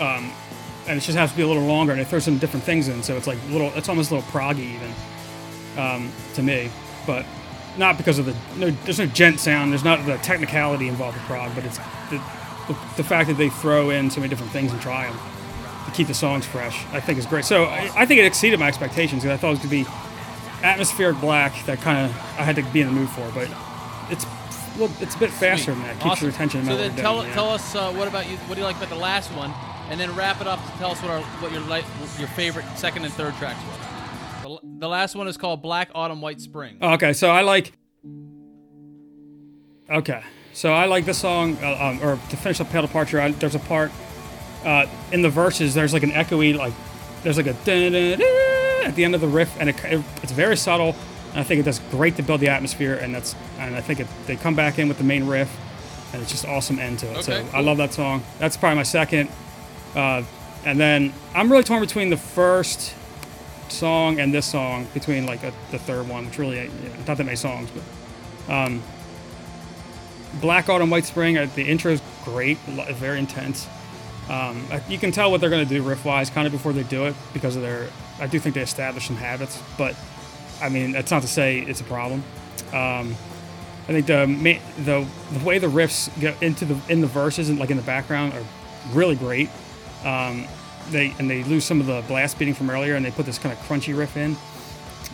[0.00, 0.32] Um,
[0.88, 2.88] and it just has to be a little longer, and it throws some different things
[2.88, 3.70] in, so it's like little.
[3.76, 4.92] It's almost a little proggy even
[5.78, 6.70] um, to me,
[7.06, 7.24] but
[7.76, 8.70] not because of the no.
[8.70, 9.72] There's no djent sound.
[9.72, 11.78] There's not the technicality involved with prog, but it's
[12.10, 12.22] the,
[12.68, 15.18] the, the fact that they throw in so many different things and try them
[15.86, 16.84] to keep the songs fresh.
[16.92, 17.44] I think is great.
[17.44, 19.90] So I, I think it exceeded my expectations because I thought it was going to
[19.90, 23.48] be atmospheric black that kind of I had to be in the mood for, but
[24.10, 24.26] it's
[24.78, 25.94] well, it's a bit faster than that.
[25.94, 26.26] Keeps Awesome.
[26.26, 26.64] your attention.
[26.64, 27.34] So then tell yeah.
[27.34, 28.36] tell us uh, what about you?
[28.38, 29.52] What do you like about the last one?
[29.90, 31.84] And then wrap it up to tell us what our what your like
[32.18, 33.91] your favorite second and third tracks were.
[34.42, 36.78] The, the last one is called Black Autumn White Spring.
[36.80, 37.72] Oh, Okay, so I like.
[39.90, 43.30] Okay, so I like this song, uh, um, or to finish up Pale Departure, I,
[43.32, 43.90] there's a part
[44.64, 46.72] uh, in the verses, there's like an echoey, like,
[47.22, 50.94] there's like a at the end of the riff, and it, it- it's very subtle,
[51.32, 54.00] and I think it does great to build the atmosphere, and that's, and I think
[54.00, 55.50] it, they come back in with the main riff,
[56.12, 57.24] and it's just awesome end to it.
[57.24, 58.22] so Okay, I love that song.
[58.38, 59.28] That's probably my second.
[59.94, 60.22] Uh,
[60.64, 62.94] and then I'm really torn between the first
[63.72, 66.72] song and this song between like a, the third one, which really know,
[67.06, 68.82] not that many songs, but um,
[70.40, 71.38] Black Autumn White Spring.
[71.38, 73.66] Uh, the intro is great, very intense.
[74.28, 76.84] Um, you can tell what they're going to do riff wise kind of before they
[76.84, 77.88] do it because of their.
[78.20, 79.96] I do think they establish some habits, but
[80.60, 82.22] I mean that's not to say it's a problem.
[82.72, 83.14] Um,
[83.84, 85.06] I think the, the
[85.36, 88.32] the way the riffs get into the in the verses and like in the background
[88.32, 88.44] are
[88.92, 89.50] really great.
[90.04, 90.46] Um,
[90.90, 93.38] they and they lose some of the blast beating from earlier, and they put this
[93.38, 94.36] kind of crunchy riff in.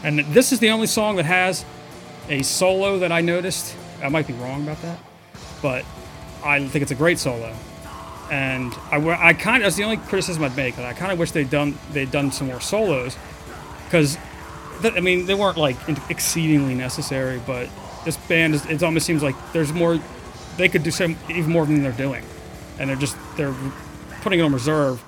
[0.02, 1.64] And this is the only song that has
[2.28, 3.74] a solo that I noticed.
[4.02, 4.98] I might be wrong about that,
[5.60, 5.84] but
[6.44, 7.54] I think it's a great solo.
[8.30, 10.78] And I, I kind of that's the only criticism I'd make.
[10.78, 13.16] I kind of wish they'd done they'd done some more solos,
[13.84, 14.18] because
[14.84, 15.76] I mean they weren't like
[16.10, 17.68] exceedingly necessary, but
[18.04, 19.98] this band is, it almost seems like there's more
[20.56, 22.24] they could do some even more than they're doing,
[22.78, 23.54] and they're just they're
[24.20, 25.02] putting it on reserve.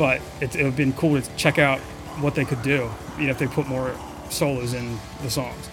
[0.00, 1.78] But it, it would have been cool to check out
[2.24, 3.94] what they could do, you know, if they put more
[4.30, 5.68] solos in the songs.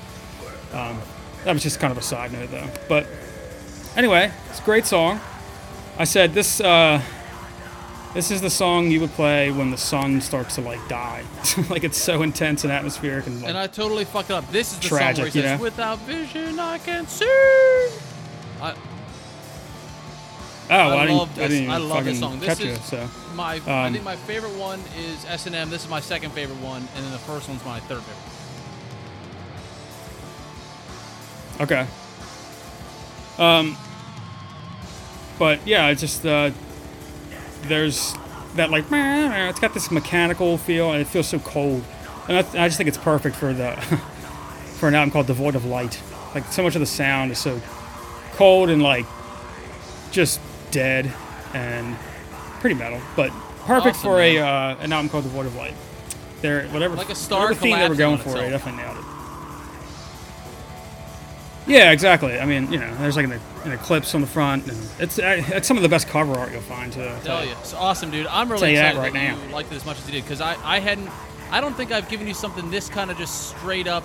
[0.74, 1.00] Um,
[1.46, 2.68] that was just kind of a side note, though.
[2.90, 3.08] But
[3.96, 5.22] anyway, it's a great song.
[5.98, 6.60] I said this.
[6.60, 7.02] Uh,
[8.14, 11.24] This is the song you would play when the sun starts to like die.
[11.70, 14.50] like it's so intense and atmospheric and, like, And I totally fucked it up.
[14.52, 15.62] This is the Tragic, song where he you know?
[15.62, 17.26] "Without vision, I can see."
[18.62, 18.74] I,
[20.70, 21.46] oh, well, I, love this.
[21.46, 22.40] I didn't I love this song.
[22.40, 22.82] This is- it.
[22.84, 25.70] So my, I Um, think my favorite one is S and M.
[25.70, 28.34] This is my second favorite one, and then the first one's my third favorite.
[31.62, 31.88] okay.
[33.38, 33.78] Um,
[35.40, 36.52] but yeah, it's just uh,
[37.64, 38.14] there's
[38.56, 41.84] that like it's got this mechanical feel and it feels so cold,
[42.28, 43.72] and I, I just think it's perfect for the
[44.80, 46.02] for an album called Devoid of Light.
[46.34, 47.62] Like so much of the sound is so
[48.34, 49.06] cold and like
[50.12, 50.40] just
[50.72, 51.12] dead
[51.54, 51.96] and
[52.60, 53.32] pretty metal, but
[53.66, 54.78] perfect Awesome, for a man.
[54.78, 55.74] uh, an album called The Devoid of Light.
[56.42, 59.04] They're whatever Like a star whatever theme they were going for, they definitely nailed it.
[61.68, 62.40] Yeah, exactly.
[62.40, 63.34] I mean, you know, there's like an,
[63.66, 66.52] an eclipse on the front, and it's uh, it's some of the best cover art
[66.54, 67.52] you'll find To I'll tell you.
[67.60, 68.26] it's awesome, dude.
[68.28, 69.44] I'm really that excited that, right now.
[69.46, 71.10] you liked it as much as you did because I, I hadn't.
[71.52, 74.04] I don't think I've given you something this kind of just straight up.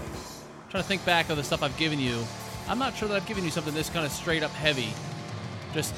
[0.71, 2.25] trying to think back of the stuff I've given you.
[2.69, 4.93] I'm not sure that I've given you something this kind of straight up heavy,
[5.73, 5.95] just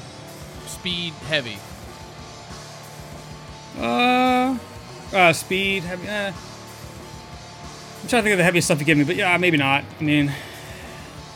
[0.67, 1.57] speed heavy.
[3.79, 4.57] Uh,
[5.13, 5.83] uh, speed.
[5.83, 6.27] Heavy, eh.
[6.27, 9.83] I'm trying to think of the heaviest stuff you give me, but yeah, maybe not.
[9.99, 10.31] I mean,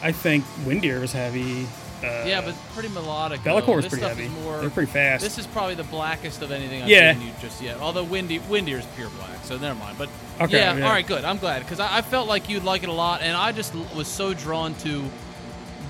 [0.02, 1.68] I think Windir was heavy.
[2.02, 3.42] Uh, yeah, but pretty melodic.
[3.44, 3.76] Be'lakor though.
[3.78, 4.30] was pretty heavy.
[4.30, 5.22] More, They're pretty fast.
[5.22, 7.12] This is probably the blackest of anything I've Yeah.
[7.14, 7.80] given you just yet.
[7.82, 9.98] Although Windy Windir is pure black, so never mind.
[9.98, 10.08] But
[10.40, 10.86] Okay, yeah, yeah.
[10.86, 11.26] all right, good.
[11.26, 13.74] I'm glad because I, I felt like you'd like it a lot, and I just
[13.94, 15.04] was so drawn to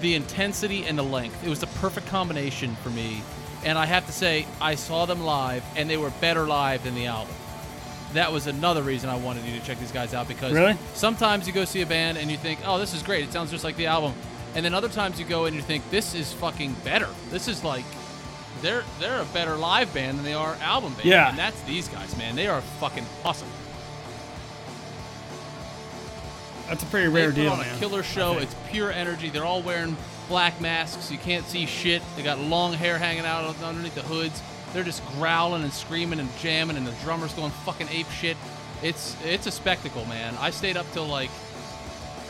[0.02, 1.44] the intensity and the length.
[1.46, 3.22] It was the perfect combination for me.
[3.66, 6.96] And I have to say, I saw them live, and they were better live than
[6.96, 7.34] the album.
[8.14, 10.78] That was another reason I wanted you to check these guys out because Really?
[10.94, 13.24] sometimes you go see a band and you think, oh, this is great.
[13.24, 14.14] It sounds just like the album.
[14.56, 17.08] And then other times you go and you think, this is fucking better.
[17.30, 17.86] This is like,
[18.62, 21.06] they're they're a better live band than they are album band.
[21.06, 21.30] Yeah.
[21.30, 22.36] And that's these guys, man.
[22.36, 23.48] They are fucking awesome.
[26.70, 27.76] That's a pretty They rare put deal, on man.
[27.76, 28.38] a killer show.
[28.38, 29.30] It's pure energy.
[29.30, 31.12] They're all wearing black masks.
[31.12, 32.02] You can't see shit.
[32.16, 34.42] They got long hair hanging out underneath the hoods.
[34.72, 38.38] They're just growling and screaming and jamming, and the drummer's going fucking ape shit.
[38.84, 40.36] It's it's a spectacle, man.
[40.40, 41.32] I stayed up till like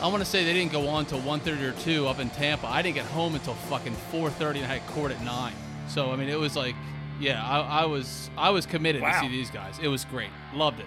[0.02, 2.66] I want to say they didn't go on till 1.30 or 2 up in Tampa.
[2.66, 5.52] I didn't get home until fucking 4.30 and I had court at 9.
[5.88, 6.74] So, I mean, it was like,
[7.20, 9.78] yeah, I, I was I was committed to see these guys.
[9.78, 10.30] It was great.
[10.54, 10.86] Loved it.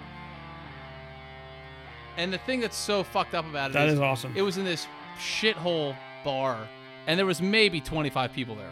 [2.17, 4.33] And the thing that's so fucked up about it That is awesome.
[4.35, 4.87] It was in this
[5.19, 6.67] shithole bar,
[7.07, 8.71] and there was maybe 25 people there.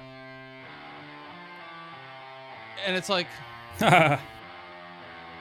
[2.85, 3.27] And it's like,
[3.81, 4.19] I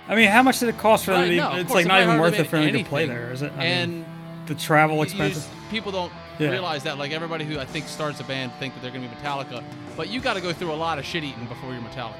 [0.08, 1.20] mean, how much did it cost for them?
[1.22, 2.84] right, to, no, of it's course, like not even worth it for them to anything,
[2.86, 3.52] play there, is it?
[3.52, 4.04] I mean, and
[4.46, 5.44] the travel you expenses.
[5.46, 6.50] just- people don't Yeah.
[6.50, 6.98] realize that.
[6.98, 9.62] Like everybody who I think starts a band think that they're going to be Metallica,
[9.96, 12.14] but you got to go through a lot of shit eating before you're Metallica.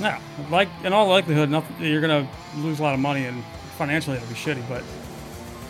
[0.00, 0.16] No,
[0.50, 3.44] like in all likelihood, nothing, you're gonna lose a lot of money and
[3.78, 4.66] financially it'll be shitty.
[4.68, 4.82] But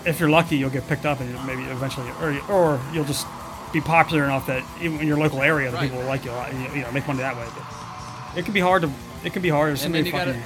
[0.06, 3.26] if you're lucky, you'll get picked up and maybe eventually, or or you'll just
[3.72, 5.82] be popular enough that even in your local area, the Right.
[5.84, 6.52] people will like you a lot.
[6.54, 7.44] You, you know, make money that way.
[7.54, 8.90] But it can be hard to.
[9.24, 9.70] It can be hard.
[9.70, 10.40] There's so many fucking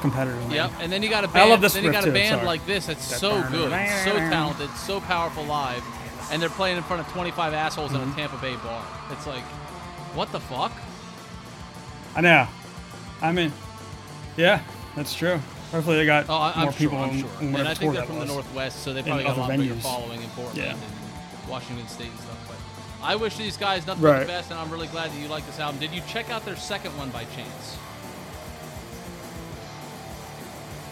[0.00, 0.40] competitors.
[0.46, 0.52] man.
[0.52, 0.70] Yep.
[0.80, 1.50] And then you got a I band.
[1.50, 2.46] love this then you got a too, band sorry.
[2.46, 3.70] like this that's That so good,
[4.04, 5.82] so talented, so powerful live,
[6.32, 8.02] and they're playing in front of 25 assholes Mm-hmm.
[8.02, 8.84] in a Tampa Bay bar.
[9.12, 9.44] It's like,
[10.14, 10.72] what the fuck?
[12.16, 12.46] I know.
[13.22, 13.52] I mean,
[14.36, 14.60] yeah,
[14.96, 15.38] that's true.
[15.70, 16.98] Hopefully they got Oh, I, more I'm people.
[16.98, 17.30] I'm sure.
[17.40, 18.26] And I think they're from the.
[18.26, 19.80] Northwest, so they probably got a lot bigger venues.
[19.80, 20.72] following in Portland Yeah.
[20.72, 22.38] and Washington State and stuff.
[22.46, 25.28] But I wish these guys nothing but the best, and I'm really glad that you
[25.28, 25.80] like this album.
[25.80, 27.78] Did you check out their second one by chance?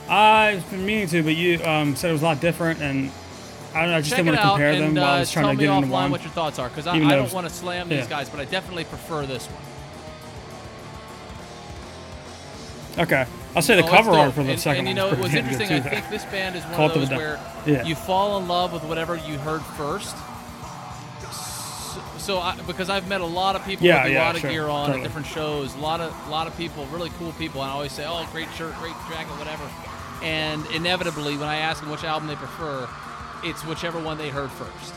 [0.08, 3.10] I've been meaning to, but you um, said it was a lot different, and
[3.74, 3.96] I don't know.
[3.96, 5.52] I just Check didn't want to compare and them while I uh, was trying tell
[5.52, 6.10] to me get into offline one.
[6.10, 8.08] what your thoughts are, because I, I don't want to slam these yeah.
[8.08, 9.62] guys, but I definitely prefer this one.
[12.98, 13.24] Okay,
[13.54, 15.70] I'll say the cover art for the and, second and you know, it was interesting.
[15.72, 17.84] I think this band is one Cult of those the where Yeah.
[17.84, 20.14] you fall in love with whatever you heard first.
[21.32, 24.34] So, so I, because I've met a lot of people Yeah, with a yeah, lot
[24.34, 25.02] of sure, gear on totally.
[25.02, 27.92] at different shows, a lot of lot of people, really cool people, and I always
[27.92, 29.64] say, "Oh, great shirt, great jacket, whatever."
[30.22, 32.88] And inevitably, when I ask them which album they prefer,
[33.42, 34.94] it's whichever one they heard first.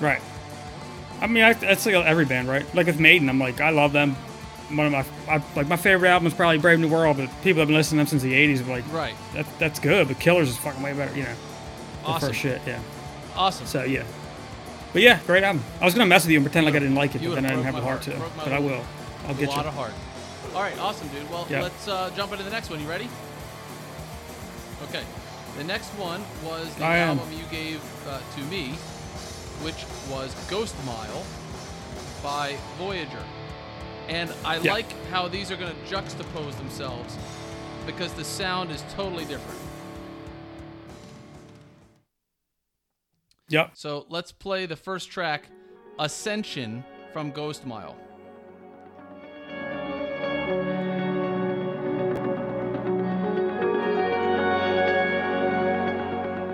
[0.00, 0.22] Right.
[1.20, 2.64] I mean, I, that's like every band, right?
[2.74, 4.16] Like with Maiden, I'm like, I love them.
[4.76, 5.04] One of my,
[5.34, 8.04] I, like my favorite album is probably Brave New World, but people have been listening
[8.06, 8.60] to them since the '80s.
[8.66, 9.14] Are like, Right.
[9.34, 11.34] that, that's good, but Killers is fucking way better, you know.
[12.02, 12.28] The Awesome.
[12.30, 12.80] first shit, yeah.
[13.36, 13.66] Awesome.
[13.66, 14.04] So yeah.
[14.92, 15.62] But yeah, great album.
[15.80, 17.34] I was gonna mess with you and pretend like I didn't like it, You but
[17.36, 18.16] then I didn't have the heart to.
[18.16, 18.84] heart, my But I will.
[19.26, 19.68] I'll get a lot you.
[19.68, 19.92] of heart.
[20.54, 21.30] All right, awesome, dude.
[21.30, 21.62] Well, Yeah.
[21.62, 22.80] let's uh, jump into the next one.
[22.80, 23.08] You ready?
[24.88, 25.02] Okay.
[25.58, 27.18] The next one was the I am.
[27.18, 28.70] album you gave uh, to me,
[29.62, 31.24] which was Ghost Mile.
[32.22, 33.22] by Voyager.
[34.08, 34.72] And I Yeah.
[34.72, 37.16] like how these are going to juxtapose themselves
[37.86, 39.58] because the sound is totally different.
[43.48, 43.72] Yep.
[43.74, 45.48] So let's play the first track,
[45.98, 47.96] Ascension from Ghost Mile.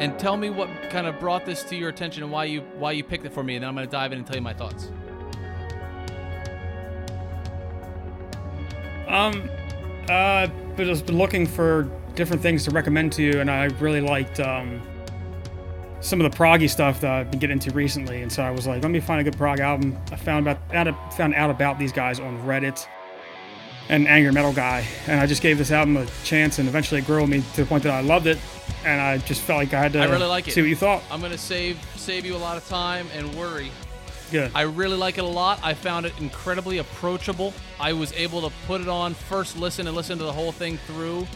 [0.01, 2.93] And tell me what kind of brought this to your attention and why you why
[2.93, 4.43] you picked it for me, and then I'm going to dive in and tell you
[4.43, 4.93] my thoughts.
[9.09, 9.49] Um,
[10.09, 14.01] uh, but just been looking for different things to recommend to you, and I really
[14.01, 14.81] liked um,
[16.01, 18.67] some of the proggy stuff that I've been getting into recently, and so I was
[18.67, 19.99] like, let me find a good prog album.
[20.13, 22.87] I found about out found out about these guys on Reddit,
[23.89, 27.07] and Angry Metal Guy, and I just gave this album a chance, and eventually it
[27.07, 28.39] grew on me to the point that I loved it,
[28.85, 30.53] and I just felt like I had to I really like it.
[30.53, 31.03] see what you thought.
[31.11, 33.71] I'm going to save save you a lot of time and worry.
[34.31, 34.51] Good.
[34.55, 35.61] I really like it a lot.
[35.63, 37.55] I found it incredibly approachable.
[37.81, 40.77] I was able to put it on first listen and listen to the whole thing
[40.79, 41.27] through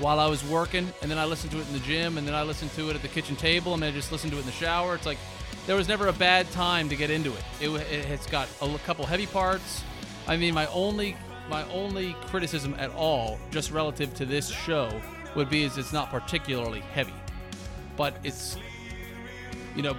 [0.00, 2.34] while I was working, and then I listened to it in the gym, and then
[2.34, 4.40] I listened to it at the kitchen table, and then I just listened to it
[4.42, 4.94] in the shower.
[4.94, 5.18] It's like
[5.66, 7.44] there was never a bad time to get into it.
[7.60, 9.82] It, it has got a couple heavy parts.
[10.26, 11.16] I mean, my only
[11.50, 14.88] my only criticism at all, just relative to this show,
[15.34, 17.14] would be is it's not particularly heavy,
[17.96, 18.56] but it's
[19.74, 19.96] you know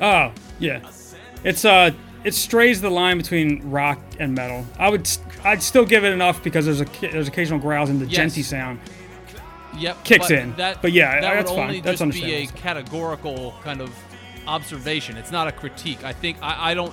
[0.00, 0.80] Oh, yeah.
[1.44, 1.90] It's uh
[2.24, 4.64] it strays the line between rock and metal.
[4.78, 5.08] I would
[5.44, 8.34] I'd still give it enough because there's a there's occasional growls and the Yes.
[8.34, 8.78] djenty sound.
[9.78, 10.54] Yep, kicks but in.
[10.56, 11.66] That, But yeah, that that's would fine.
[11.68, 13.90] only That's just be a categorical kind of
[14.46, 15.16] observation.
[15.16, 16.04] It's not a critique.
[16.04, 16.92] I think I, I don't.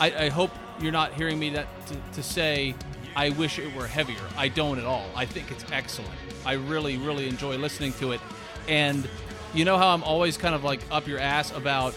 [0.00, 2.74] I, I hope you're not hearing me that to, to say
[3.14, 4.16] I wish it were heavier.
[4.36, 5.06] I don't at all.
[5.14, 6.10] I think it's excellent.
[6.44, 8.20] I really, really enjoy listening to it,
[8.68, 9.06] and
[9.54, 11.94] you know how I'm always kind of like up your ass about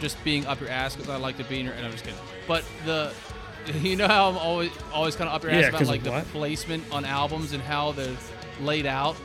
[0.00, 1.74] just being up your ass because I like to be in your.
[1.74, 2.18] And I'm just kidding.
[2.48, 3.12] But the,
[3.80, 6.10] you know how I'm always always kind of up your ass Yeah, about like the
[6.10, 6.24] what?
[6.32, 8.16] placement on albums and how they're
[8.60, 9.16] laid out.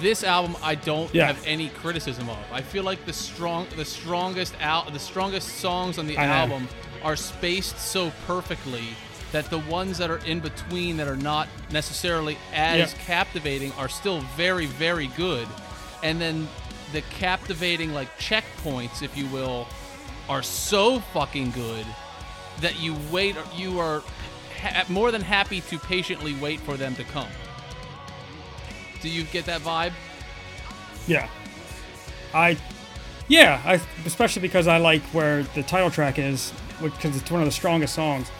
[0.00, 1.26] This album I don't Yeah.
[1.26, 2.36] have any criticism of.
[2.52, 6.68] I feel like the strong the strongest out the strongest songs on the I album
[7.02, 8.84] are spaced so perfectly
[9.32, 12.98] that the ones that are in between that are not necessarily as Yeah.
[13.06, 15.48] captivating are still very very good.
[16.02, 16.46] And then
[16.92, 19.66] the captivating like checkpoints if you will
[20.28, 21.86] are so fucking good
[22.60, 24.02] that you wait you are
[24.60, 27.28] ha- more than happy to patiently wait for them to come.
[29.00, 29.92] Do you get that vibe?
[31.06, 31.28] Yeah.
[32.34, 32.56] I
[33.28, 37.46] yeah, I especially because I like where the title track is because it's one of
[37.46, 38.30] the strongest songs.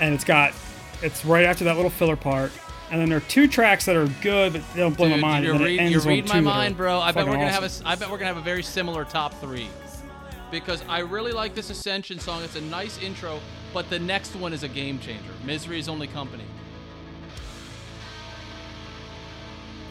[0.00, 0.54] And it's got
[1.02, 2.52] it's right after that little filler part.
[2.92, 5.28] And then there are two tracks that are good, but they don't blow Dude, my
[5.28, 5.44] mind.
[5.44, 7.00] You and then it read, ends you on read my mind, bro.
[7.00, 7.84] I bet we're gonna awesome.
[7.84, 7.88] have a.
[7.88, 9.68] I bet we're gonna have a very similar top three,
[10.50, 12.42] because I really like this Ascension song.
[12.42, 13.40] It's a nice intro,
[13.72, 15.32] but the next one is a game changer.
[15.44, 16.44] Misery is only company.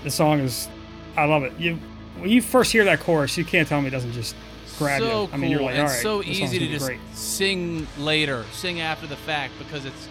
[0.04, 0.68] the song is
[1.16, 1.54] I love it.
[1.60, 1.78] You
[2.18, 4.36] when you first hear that chorus, you can't tell me it doesn't just
[4.78, 5.12] grab so you.
[5.12, 7.00] cool I mean, you're like, all right, so easy to just great.
[7.14, 10.08] sing later, sing after the fact because it's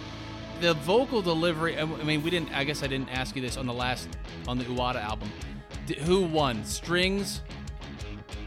[0.61, 1.79] the vocal delivery.
[1.79, 2.53] I mean, we didn't.
[2.53, 4.09] I guess I didn't ask you this on the last
[4.47, 5.31] on the Uada album.
[5.87, 6.65] D- who won?
[6.65, 7.43] Strings,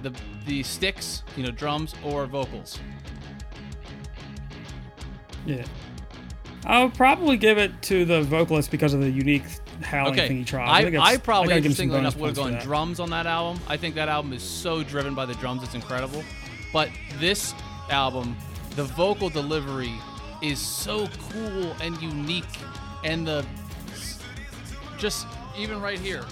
[0.01, 0.14] the
[0.45, 2.80] the sticks, you know, drums or vocals?
[5.45, 5.66] Yeah.
[6.66, 9.43] I would probably give it to the vocalist because of the unique
[9.82, 10.70] howling Okay, thing he tries.
[10.70, 13.09] I, think I, probably, gotta give him some interestingly enough, would have gone drums on
[13.09, 13.61] that album.
[13.68, 16.24] I think that album is so driven by the drums; it's incredible.
[16.72, 16.89] But
[17.20, 17.53] this
[17.89, 18.38] album,
[18.78, 19.93] the vocal delivery
[20.44, 22.44] is so cool and unique,
[23.06, 23.46] and the
[24.98, 25.26] just
[25.58, 26.24] even right here.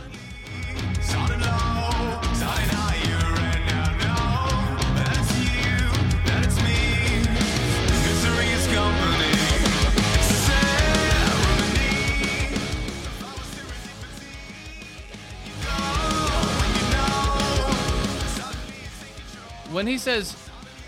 [19.71, 20.35] When he says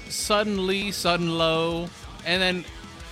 [0.10, 1.88] suddenly, sudden low,
[2.26, 2.66] and then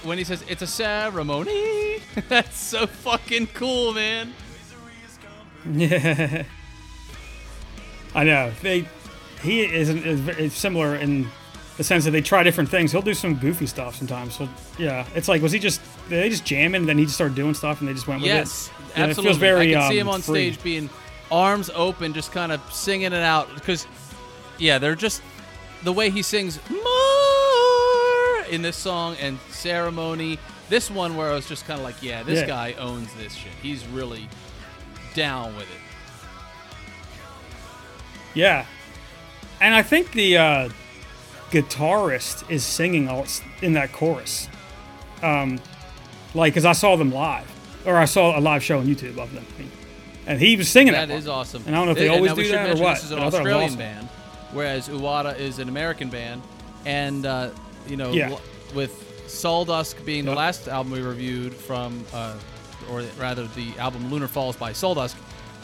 [0.03, 1.99] when he says it's a ceremony,
[2.29, 4.33] that's so fucking cool, man.
[5.65, 6.43] Yeah.
[8.15, 8.51] I know.
[8.61, 8.87] They
[9.41, 11.27] he is, is, similar in
[11.77, 12.91] the sense that they try different things.
[12.91, 14.35] He'll do some goofy stuff sometimes.
[14.35, 17.35] So yeah, it's like was he just they just jamming and then he just started
[17.35, 18.73] doing stuff and they just went with Yes, it.
[18.97, 19.11] Yeah, absolutely.
[19.11, 19.75] It feels very.
[19.75, 20.51] I can see um, him on free.
[20.51, 20.89] stage being
[21.31, 23.53] arms open, just kind of singing it out.
[23.55, 23.87] Because,
[24.57, 25.21] yeah, they're just
[25.83, 27.40] the way he sings more
[28.51, 30.37] in this song and ceremony.
[30.69, 32.47] This one where I was just kind of like, yeah, this Yeah.
[32.47, 33.51] guy owns this shit.
[33.61, 34.27] He's really
[35.15, 35.77] down with it.
[38.33, 38.65] Yeah,
[39.59, 40.69] and I think the uh,
[41.51, 43.25] guitarist is singing all
[43.61, 44.47] in that chorus.
[45.21, 45.59] Um,
[46.33, 47.45] like, cause I saw them live,
[47.85, 49.45] or I saw a live show on YouTube of them,
[50.25, 51.09] and he was singing that.
[51.09, 51.63] That is awesome.
[51.65, 53.17] And I don't know if they And always do that or what, This is an
[53.17, 53.77] but I thought it was Australian awesome.
[53.79, 54.09] band,
[54.53, 56.41] whereas Uada is an American band,
[56.85, 57.49] and uh,
[57.87, 58.31] you know, Yeah.
[58.31, 58.41] l-
[58.73, 62.33] with Sawdusk being the last album we reviewed from, uh,
[62.89, 65.15] or rather the album Lunar Falls by Sawdusk,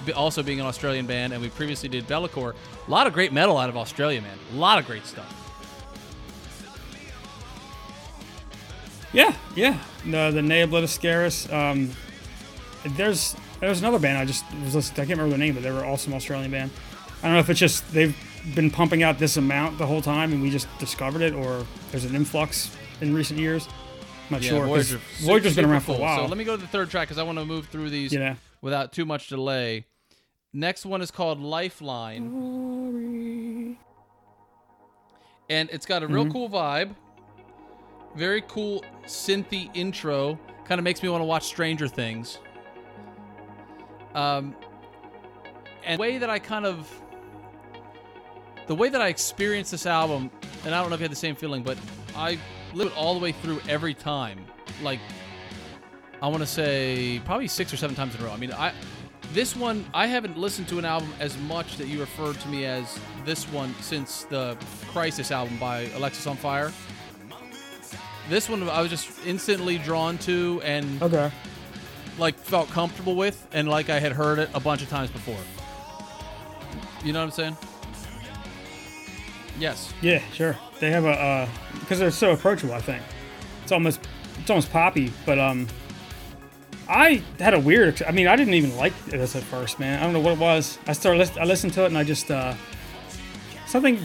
[0.05, 2.53] be- also being an Australian band, and we previously did Be'lakor.
[2.87, 4.37] A lot of great metal out of Australia, man.
[4.53, 5.33] A lot of great stuff.
[9.13, 9.77] Yeah, yeah.
[10.05, 11.51] The the Ne Obliviscaris.
[11.51, 11.91] Um,
[12.95, 14.95] there's there's another band I just was listening.
[14.95, 15.01] To.
[15.01, 16.71] I can't remember their name, but they were awesome Australian band.
[17.21, 18.15] I don't know if it's just they've
[18.55, 22.05] been pumping out this amount the whole time, and we just discovered it, or there's
[22.05, 23.67] an influx in recent years.
[24.29, 24.65] I'm not Yeah, sure.
[24.65, 24.99] Voyager.
[25.21, 26.23] Voyager's been around for a while.
[26.23, 28.11] So let me go to the third track because I want to move through these
[28.13, 28.35] know.
[28.61, 29.85] without too much delay.
[30.53, 33.77] Next one is called Lifeline.
[35.49, 36.31] And it's got a real Mm-hmm.
[36.33, 36.95] cool vibe.
[38.15, 40.37] Very cool synthy intro.
[40.65, 42.39] Kind of makes me want to watch Stranger Things.
[44.13, 44.55] Um,
[45.85, 46.89] and the way that I kind of.
[48.67, 50.29] The way that I experienced this album,
[50.65, 51.77] and I don't know if you had the same feeling, but
[52.15, 52.37] I
[52.73, 54.39] lived it all the way through every time.
[54.81, 54.99] Like,
[56.21, 58.31] I want to say probably six or seven times in a row.
[58.31, 58.73] I mean, I
[59.33, 62.65] this one I haven't listened to an album as much that you referred to me
[62.65, 64.57] as this one since the
[64.87, 66.71] Crisis album by Alexisonfire.
[68.29, 71.31] This one I was just instantly drawn to and Okay.
[72.17, 75.37] like felt comfortable with and like I had heard it a bunch of times before.
[77.03, 77.57] You know what I'm saying?
[79.59, 79.93] Yes.
[80.01, 80.57] Yeah, sure.
[80.79, 81.49] They have a
[81.79, 82.73] because they're so approachable.
[82.73, 83.01] I think
[83.63, 83.99] it's almost
[84.39, 85.67] it's almost poppy, but um,
[86.89, 88.01] I had a weird.
[88.03, 89.99] I mean, I didn't even like this at first, man.
[89.99, 90.77] I don't know what it was.
[90.87, 92.53] I started I listened to it and I just uh,
[93.65, 93.99] something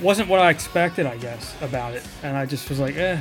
[0.00, 3.20] wasn't what I expected, I guess, about it, and I just was like, eh.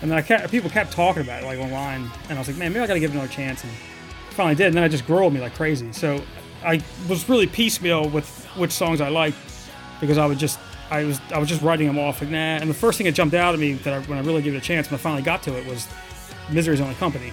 [0.00, 2.56] And then I kept people kept talking about it like online, and I was like,
[2.56, 3.62] man, maybe I got to give it another chance.
[3.62, 3.72] And
[4.30, 5.92] finally did, and then I just grew grilled me like crazy.
[5.92, 6.22] So
[6.64, 9.36] I was really piecemeal with which songs I liked
[10.00, 10.58] because I would just
[10.90, 12.36] I was I was just writing them off like nah.
[12.36, 14.54] And the first thing that jumped out at me that I, when I really gave
[14.54, 15.88] it a chance when I finally got to it was
[16.50, 17.32] Misery's Only Company.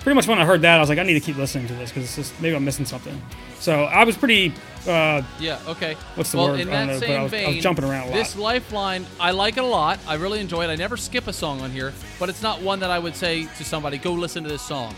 [0.00, 1.74] Pretty much when I heard that, I was like, I need to keep listening to
[1.74, 3.20] this because maybe I'm missing something.
[3.58, 4.52] So I was pretty.
[4.86, 5.94] Uh, Yeah, okay.
[6.14, 6.60] What's the well, word?
[6.60, 8.10] in I don't that know, but same I was- I was vein, jumping around a
[8.10, 8.14] lot.
[8.14, 9.98] This Lifeline, I like it a lot.
[10.06, 10.68] I really enjoy it.
[10.68, 13.46] I never skip a song on here, but it's not one that I would say
[13.58, 14.94] to somebody, go listen to this song.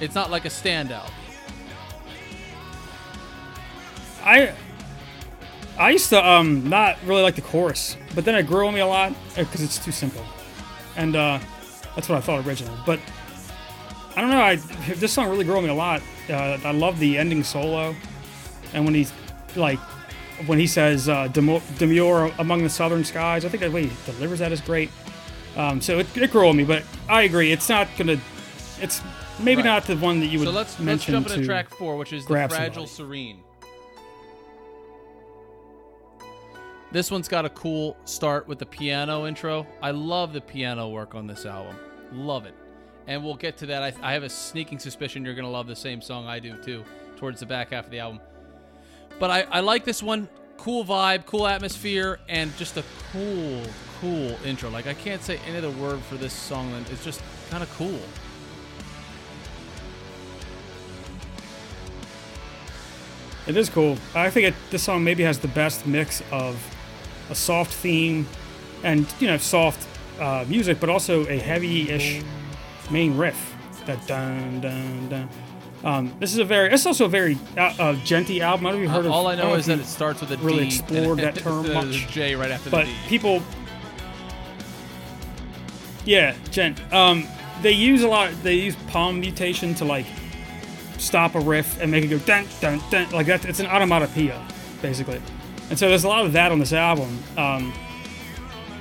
[0.00, 1.10] It's not like a standout.
[4.24, 4.54] I
[5.78, 8.80] I used to um not really like the chorus, but then it grew on me
[8.80, 10.24] a lot because it's too simple,
[10.96, 11.38] and uh,
[11.94, 12.78] that's what I thought originally.
[12.86, 13.00] But
[14.16, 14.40] I don't know.
[14.40, 14.56] I
[14.94, 16.02] this song really grew on me a lot.
[16.28, 17.94] Uh, I love the ending solo,
[18.72, 19.12] and when he's
[19.54, 19.78] like
[20.46, 24.38] when he says uh, "Demure among the southern skies," I think the way he delivers
[24.38, 24.90] that is great.
[25.56, 27.52] Um, so it, it grew on me, but I agree.
[27.52, 28.18] It's not gonna.
[28.80, 29.02] It's
[29.38, 29.66] maybe Right.
[29.68, 32.24] not the one that you would So let's let's jump into track four, which is
[32.26, 32.86] the Fragile somebody.
[32.86, 33.42] Serene.
[36.96, 39.66] This one's got a cool start with the piano intro.
[39.82, 41.76] I love the piano work on this album.
[42.10, 42.54] Love it.
[43.06, 43.82] And we'll get to that.
[43.82, 46.56] I, I have a sneaking suspicion you're going to love the same song I do
[46.62, 46.84] too,
[47.18, 48.22] towards the back half of the album.
[49.18, 50.26] But I, I like this one.
[50.56, 53.60] Cool vibe, cool atmosphere, and just a cool,
[54.00, 54.70] cool intro.
[54.70, 57.20] Like, I can't say any other word for this song it's just
[57.50, 58.00] kind of cool.
[63.46, 63.98] It is cool.
[64.14, 66.56] I think it, this song maybe has the best mix of
[67.30, 68.26] a soft theme
[68.82, 69.86] and you know soft
[70.20, 72.22] uh, music, but also a heavy-ish
[72.90, 73.54] main riff.
[73.86, 75.28] That dun dun dun.
[75.84, 76.72] Um, this is a very.
[76.72, 78.66] It's also a very uh, uh, djenty album.
[78.66, 79.12] I don't know if you've heard of.
[79.12, 80.42] All I know if is that it starts with a D.
[80.42, 82.08] really and explored that term a much.
[82.08, 82.98] J right after but the D.
[83.08, 83.42] people
[86.04, 87.26] yeah djent um
[87.62, 90.06] they use a lot they use palm mutation to like
[90.98, 94.40] stop a riff and make it go dun dun dun like that it's an automatopoeia
[94.80, 95.20] basically
[95.70, 97.72] and so there's a lot of that on this album um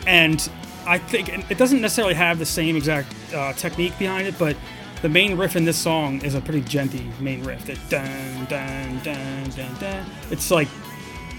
[0.08, 0.50] and
[0.86, 4.56] i think it doesn't necessarily have the same exact uh, technique behind it but
[5.02, 9.00] the main riff in this song is a pretty djenty main riff that dun dun
[9.04, 10.68] dun dun dun it's like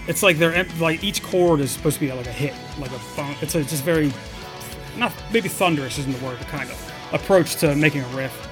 [0.07, 2.99] it's like they're like each chord is supposed to be like a hit, like a
[3.15, 3.43] bump.
[3.43, 4.11] It's a just very
[4.95, 8.47] not maybe thunderous isn't the word, but kind of approach to making a riff.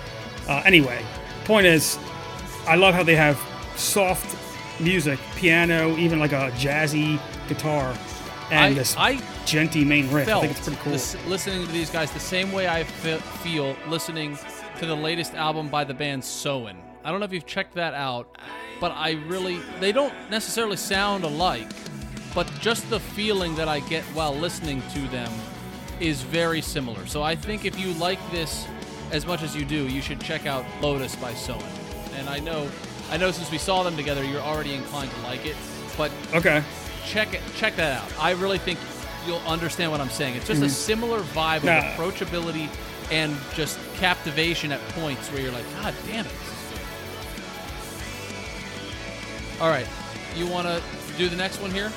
[0.47, 1.03] Uh, anyway,
[1.45, 1.97] point is,
[2.67, 3.39] I love how they have
[3.77, 4.35] soft
[4.80, 7.95] music, piano, even like a jazzy guitar,
[8.51, 9.15] and I, this I
[9.45, 10.28] djenty main riff.
[10.30, 10.91] I think it's pretty cool.
[10.93, 14.38] this- listening to these guys the same way I fe- feel listening
[14.80, 16.78] to the latest album by the band Soen.
[17.03, 18.36] I don't know if you've checked that out,
[18.80, 21.67] but I really they don't necessarily sound alike,
[22.34, 25.32] but just the feeling that I get while listening to them
[25.99, 27.05] is very similar.
[27.05, 28.65] So I think if you like this
[29.11, 31.63] as much as you do, you should check out Lotus by Soen.
[32.17, 32.67] And I know,
[33.11, 35.55] I know since we saw them together, you're already inclined to like it,
[35.97, 36.63] but Okay.
[37.05, 38.11] check it, check that out.
[38.19, 38.79] I really think
[39.27, 40.35] you'll understand what I'm saying.
[40.35, 40.71] It's just a mm-hmm.
[40.73, 41.77] similar vibe Nah.
[41.77, 42.69] of approachability
[43.11, 46.69] and just captivation at points where you're like, God damn it, this is
[49.55, 49.61] good.
[49.61, 49.87] All right,
[50.35, 50.81] you want to
[51.17, 51.91] do the next one here?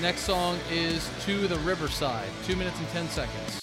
[0.00, 3.61] Next song is "To the Riverside," two minutes and ten seconds.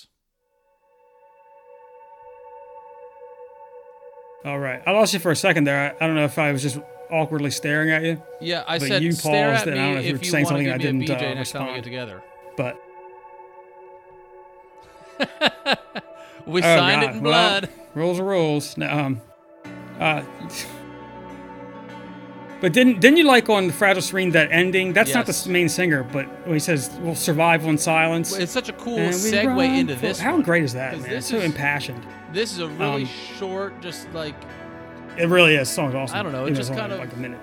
[4.45, 4.81] All right.
[4.85, 5.95] I lost you for a second there.
[5.99, 6.79] I, I don't know if I was just
[7.11, 9.93] awkwardly staring at you, Yeah, I But said you stare paused, at and I don't
[9.95, 11.83] know if you were saying something I didn't, BJ uh, next time we get respond.
[11.83, 12.23] together.
[12.55, 12.77] but
[16.45, 17.09] We oh, signed God.
[17.13, 17.69] it in Well, blood.
[17.93, 18.77] rules are rules.
[18.77, 19.21] No, um,
[19.99, 20.23] uh,
[22.61, 24.93] but didn't didn't you like on Fragile Serene that ending?
[24.93, 28.35] That's not the main singer, but when he says we'll survive on silence.
[28.35, 30.19] It's such a cool segue into this.
[30.19, 30.41] How one.
[30.41, 31.11] great is that, man?
[31.11, 32.05] It's so is- impassioned.
[32.33, 34.35] This is a really Um, short, just like
[35.17, 35.67] It really is.
[35.69, 36.17] Song's awesome.
[36.17, 37.39] I don't know, it just kind of- like a minute.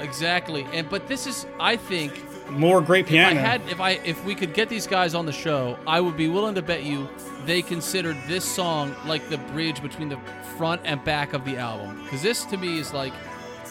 [0.00, 0.66] exactly.
[0.72, 2.12] And but this is, I think,
[2.50, 3.40] More great if I piano.
[3.40, 6.28] had, if I, if we could get these guys on the show, I would be
[6.28, 7.08] willing to bet you
[7.44, 10.18] they considered this song like the bridge between the
[10.58, 12.02] front and back of the album.
[12.04, 13.12] Because this to me is like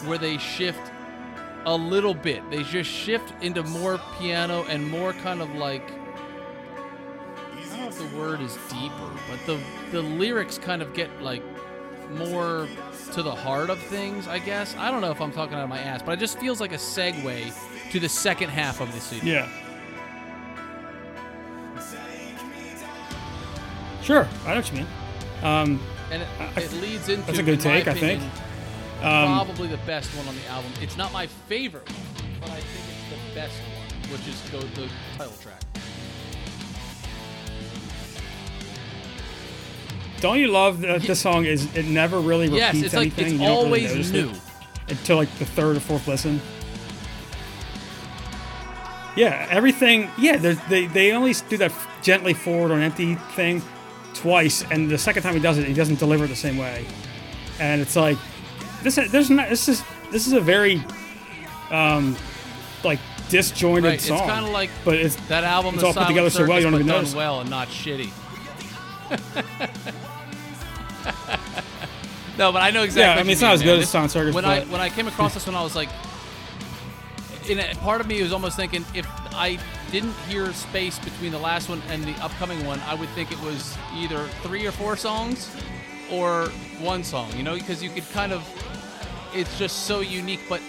[0.04, 0.80] where they shift
[1.64, 2.48] a little bit.
[2.50, 5.90] They just shift into more piano and more kind of like.
[7.86, 9.60] I don't know if the word is deeper, but the
[9.92, 11.42] the lyrics kind of get like
[12.10, 12.66] more
[13.12, 14.74] to the heart of things, I guess.
[14.76, 16.72] I don't know if I'm talking out of my ass, but it just feels like
[16.72, 17.52] a segue
[17.92, 19.30] to the second half of the CD.
[19.30, 19.48] Yeah.
[24.02, 24.86] Sure, I know what you mean.
[25.42, 25.80] Um,
[26.10, 28.22] And it, it leads into That's a good in my take, I think.
[29.02, 30.72] um, probably the best one on the album.
[30.80, 34.60] It's not my favorite one, but I think it's the best one, which is go
[34.80, 35.60] the title track.
[40.20, 43.24] Don't you love that this song is it never really repeats Yes, it's like anything?
[43.24, 44.30] it's You don't really always new.
[44.30, 44.36] it
[44.88, 46.40] until like the third or fourth listen.
[49.16, 50.10] Yeah, everything.
[50.18, 53.62] Yeah, they they only do that gently forward on empty thing
[54.12, 56.84] twice, and the second time he does it, he doesn't deliver it the same way.
[57.58, 58.18] And it's like
[58.82, 58.96] this.
[59.10, 59.48] There's not.
[59.48, 60.82] This is this is a very
[61.70, 62.14] um
[62.84, 62.98] like
[63.30, 66.46] disjointed Right, it's kinda like but it's That album, It's The all put together so
[66.46, 67.14] well, you don't even done notice.
[67.14, 68.10] well and not shitty.
[72.38, 73.02] no, but I know exactly.
[73.14, 75.08] Yeah, I mean, it's not as good as Silent Circus, When I when I came
[75.08, 75.88] across this one, I was like,
[77.48, 79.58] in a, part of me was almost thinking if I
[79.92, 83.40] didn't hear space between the last one and the upcoming one, I would think it
[83.42, 85.54] was either three or four songs
[86.10, 86.46] or
[86.80, 87.30] one song.
[87.36, 88.42] You know, because you could kind of,
[89.34, 90.40] it's just so unique.
[90.48, 90.60] But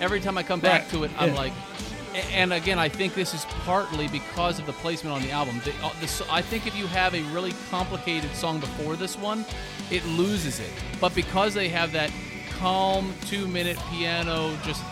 [0.00, 1.36] every time I come back Right, to it, I'm yeah.
[1.36, 1.52] like,
[2.14, 5.60] and again, I think this is partly because of the placement on the album.
[5.64, 9.44] The, uh, the, I think if you have a really complicated song before this one,
[9.90, 10.70] it loses it.
[11.00, 12.12] But because they have that
[12.58, 14.82] calm two minute piano, just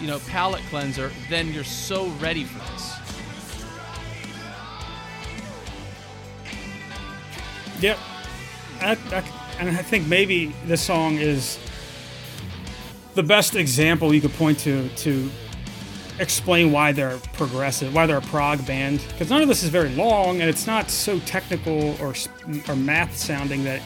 [0.00, 2.96] you know, palate cleanser, then you're so ready for this.
[7.80, 7.98] Yep.
[8.80, 9.24] I, I,
[9.58, 11.58] and I think maybe this song is
[13.14, 15.30] the best example you could point to to
[16.20, 19.00] explain why they're progressive, why they're a prog band.
[19.08, 22.14] Because none of this is very long, and it's not so technical or
[22.68, 23.80] or math sounding that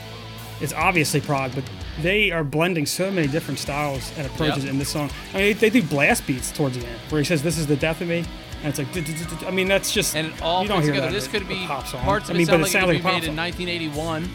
[0.61, 1.55] it's obviously prog.
[1.55, 1.65] But
[2.03, 4.73] they are blending so many different styles and approaches Yep.
[4.73, 5.11] in this song.
[5.33, 7.67] I mean, they, they do blast beats towards the end, where he says, "This is
[7.67, 8.25] the death of me."
[8.65, 9.47] And it's like.
[9.47, 11.09] I mean, that's just And it all you don't hear together.
[11.09, 12.01] that This could be pop song.
[12.03, 13.13] parts of I mean, it but sound it like sounds it like could a be
[13.13, 14.29] pop made in 1981,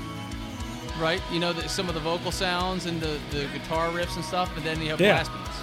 [1.02, 1.22] right?
[1.32, 4.56] You know, the, some of the vocal sounds and the, the guitar riffs and stuff,
[4.56, 5.24] and then you have Yeah.
[5.24, 5.58] blast beats.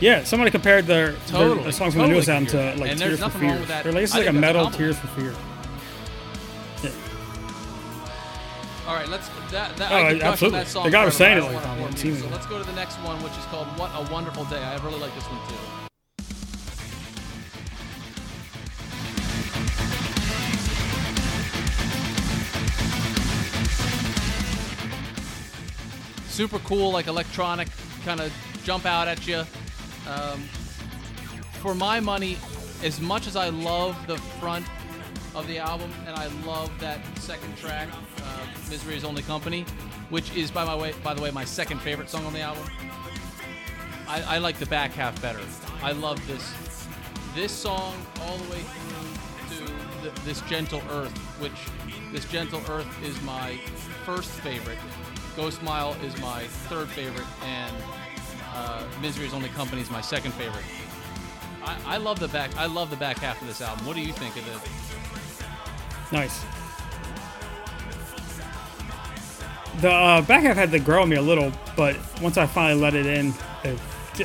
[0.00, 2.90] Yeah, somebody compared their, their- Totally, the songs from the totally newest album to like
[2.92, 3.48] And Tears for Fear.
[3.50, 3.82] wrong with that.
[3.82, 4.70] They're like, this is like a that's a metal.
[4.70, 5.34] Tears for Fear.
[6.84, 6.90] Yeah.
[8.86, 9.28] All right, let's.
[9.50, 10.60] That, that, Oh, I absolutely.
[10.60, 12.58] that song The guy was saying it like wanna on bore the So let's go
[12.58, 15.24] to the next one, which is called "What a Wonderful Day." I really like this
[15.24, 15.54] one too.
[26.28, 27.68] Super cool, like electronic,
[28.04, 28.32] kind of
[28.64, 29.42] jump out at you.
[30.08, 30.40] Um,
[31.60, 32.36] for my money,
[32.82, 34.66] as much as I love the front
[35.34, 37.88] of the album and I love that second track,
[38.22, 39.64] uh, "Misery Is Only Company,"
[40.08, 42.64] which is by my way, by the way, my second favorite song on the album.
[44.08, 45.40] I, I like the back half better.
[45.82, 46.54] I love this
[47.34, 51.52] this song all the way through to th- this gentle earth, which
[52.12, 53.58] this gentle earth is my
[54.04, 54.78] first favorite.
[55.36, 57.76] Ghost Mile is my third favorite, and
[58.54, 60.64] uh, Misery is Only Company is my second favorite.
[61.64, 62.56] I, I love the back.
[62.56, 63.86] I love the back half of this album.
[63.86, 66.12] What do you think of it?
[66.12, 66.44] Nice.
[69.80, 72.80] The uh, back half had to grow on me a little, but once I finally
[72.80, 73.32] let it in,
[73.62, 73.78] it,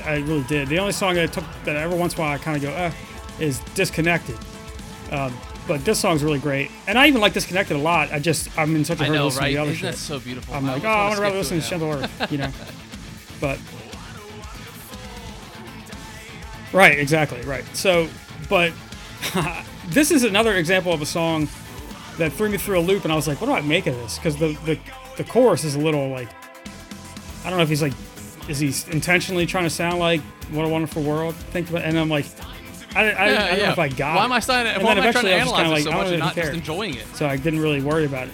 [0.06, 0.68] I really did.
[0.68, 2.72] The only song that took that every once in a while I kind of go,
[2.72, 2.92] uh,
[3.40, 4.38] is Disconnected.
[5.12, 5.34] Um,
[5.68, 8.12] but this song's really great, and I even like Disconnected a lot.
[8.12, 9.50] I just I'm in such a hurry to listen right?
[9.50, 9.96] to the other Isn't shit.
[9.96, 10.56] so beautiful?
[10.56, 12.52] I'm like, oh, I want to rather listen to Earth, you know.
[13.42, 13.60] But
[16.74, 17.64] right, exactly, right.
[17.76, 18.08] So,
[18.50, 18.74] but
[19.90, 21.48] this is another example of a song
[22.18, 23.96] that threw me through a loop, and I was like, what do I make of
[23.96, 24.18] this?
[24.18, 24.80] Because the, the
[25.18, 26.30] the chorus is a little like,
[27.46, 27.94] I don't know if he's like,
[28.50, 30.22] is he intentionally trying to sound like
[30.52, 31.36] "What a Wonderful World"?
[31.36, 32.26] Think about, and I'm like,
[32.96, 34.16] I, I, I don't know if I got.
[34.16, 34.26] Why it.
[34.26, 34.74] am I starting?
[34.74, 36.20] And Why then am I trying to I analyze it so like, I much and
[36.20, 37.08] not just enjoying it?
[37.16, 38.34] so I didn't really worry about it.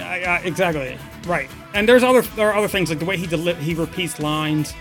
[0.00, 0.96] I, I, exactly
[1.26, 1.48] right.
[1.74, 4.74] And there's other there are other things like the way he deli- he repeats lines,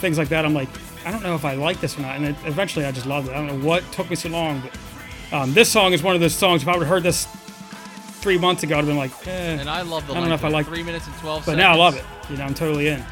[0.00, 0.44] things like that.
[0.44, 0.68] I'm like,
[1.04, 2.16] I don't know if I like this or not.
[2.16, 3.32] And it, eventually, I just loved it.
[3.32, 6.20] I don't know what took me so long, but um, this song is one of
[6.20, 6.62] those songs.
[6.62, 7.26] If I would have heard this
[8.20, 9.56] three months ago, I'd have been like, eh.
[9.60, 11.40] And I love the I don't know if I like- three minutes and twelve.
[11.40, 11.58] But seconds.
[11.58, 12.04] now I love it.
[12.28, 13.04] You know, I'm totally in.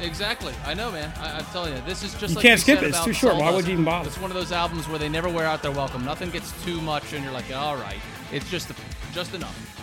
[0.00, 0.52] Exactly.
[0.66, 1.12] I know, man.
[1.18, 2.30] I, I'm telling you, this is just.
[2.30, 2.88] You like can't skip it.
[2.88, 3.36] It's too short.
[3.36, 4.08] Why would you even bother?
[4.08, 6.04] It's one of those albums where they never wear out their welcome.
[6.04, 7.98] Nothing gets too much, and you're like, all right,
[8.32, 8.70] it's just
[9.12, 9.75] just enough.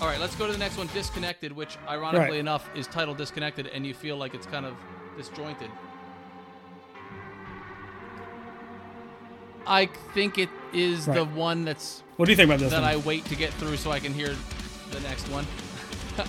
[0.00, 2.40] All right, let's go to the next one, Disconnected, which ironically Right.
[2.40, 4.74] enough is titled Disconnected, and you feel like it's kind of
[5.16, 5.70] disjointed.
[9.66, 12.90] I think it is the one that's What do you think about this that one?
[12.90, 14.34] I wait to get through so I can hear
[14.92, 15.44] the next one.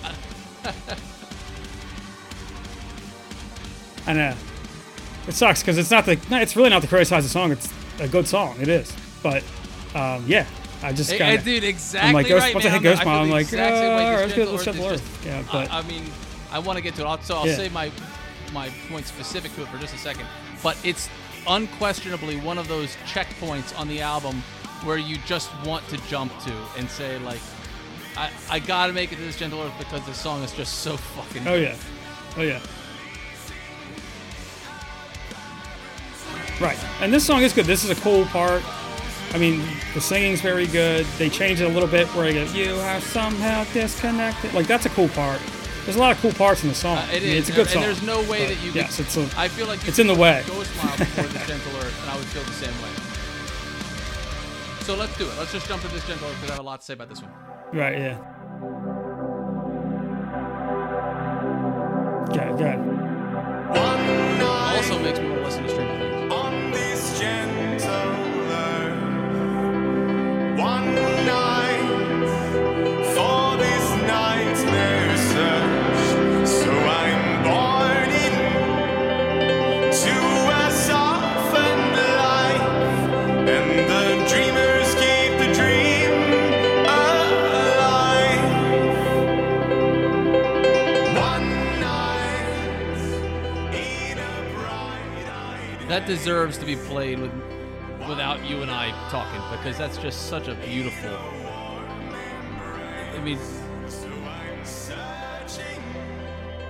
[4.06, 4.34] I know.
[5.28, 6.18] It sucks because it's not the.
[6.32, 7.52] It's really not the criticize the song.
[7.52, 8.56] It's a good song.
[8.60, 8.92] It is.
[9.22, 9.44] But
[9.94, 10.46] um, yeah,
[10.82, 11.44] I just kind of.
[11.44, 12.64] dude, exactly I'm like, Ghost, right.
[12.66, 13.58] I hit Ghost Mile, I'm like, way.
[13.60, 15.22] "Ah, let's go- let's Gentle Gentle Earth.
[15.26, 16.04] Yeah, but- I, I mean,
[16.50, 17.06] I want to get to it.
[17.06, 17.56] I'll, so I'll Yeah.
[17.56, 17.90] say my
[18.52, 20.26] my point specific to it for just a second.
[20.62, 21.08] But it's
[21.46, 24.42] unquestionably one of those checkpoints on the album
[24.84, 27.40] where you just want to jump to and say like,
[28.16, 30.96] I I gotta make it to this Gentle Earth because this song is just so
[30.96, 31.46] fucking.
[31.46, 31.76] Oh yeah,
[32.38, 32.58] oh yeah.
[36.60, 37.64] Right, and this song is good.
[37.64, 38.62] This is a cool part.
[39.32, 39.62] I mean,
[39.94, 41.06] the singing's very good.
[41.18, 44.86] They change it a little bit where they go, "You have somehow disconnected." Like that's
[44.86, 45.40] a cool part.
[45.84, 46.98] There's a lot of cool parts in the song.
[46.98, 47.82] Uh, it I mean, is, It's a good and song.
[47.82, 48.72] there's no way that you.
[48.72, 49.28] Yes, could, it's a.
[49.38, 50.42] I feel like it's in the way.
[50.46, 52.90] Ghost Mile before this Gentle Earth, and I would feel the same way.
[54.84, 55.38] So let's do it.
[55.38, 57.08] Let's just jump to this Gentle Earth because I have a lot to say about
[57.08, 57.30] this one.
[57.72, 57.98] Right.
[57.98, 58.18] Yeah.
[62.32, 62.58] Good.
[62.58, 62.78] Good.
[63.76, 66.09] Also makes me want to listen to Stranger Things.
[96.00, 97.30] That deserves to be played with
[98.08, 101.10] without you and I talking because that's just such a beautiful.
[103.14, 103.38] I mean,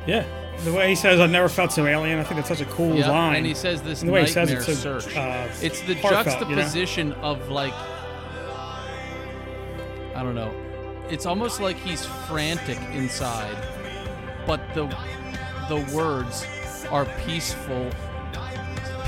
[0.05, 0.25] Yeah.
[0.65, 2.97] The way he says, "I've never felt so alien." I think that's such a cool
[2.97, 3.37] yeah, line.
[3.37, 5.17] and he says this And the way he says it's so, search.
[5.17, 6.63] uh, it's the heartfelt, you know?
[6.63, 7.73] juxtaposition of like,
[10.17, 10.53] I don't know.
[11.09, 13.57] It's almost like he's frantic inside,
[14.45, 14.87] but the
[15.69, 16.45] the words
[16.91, 17.89] are peaceful,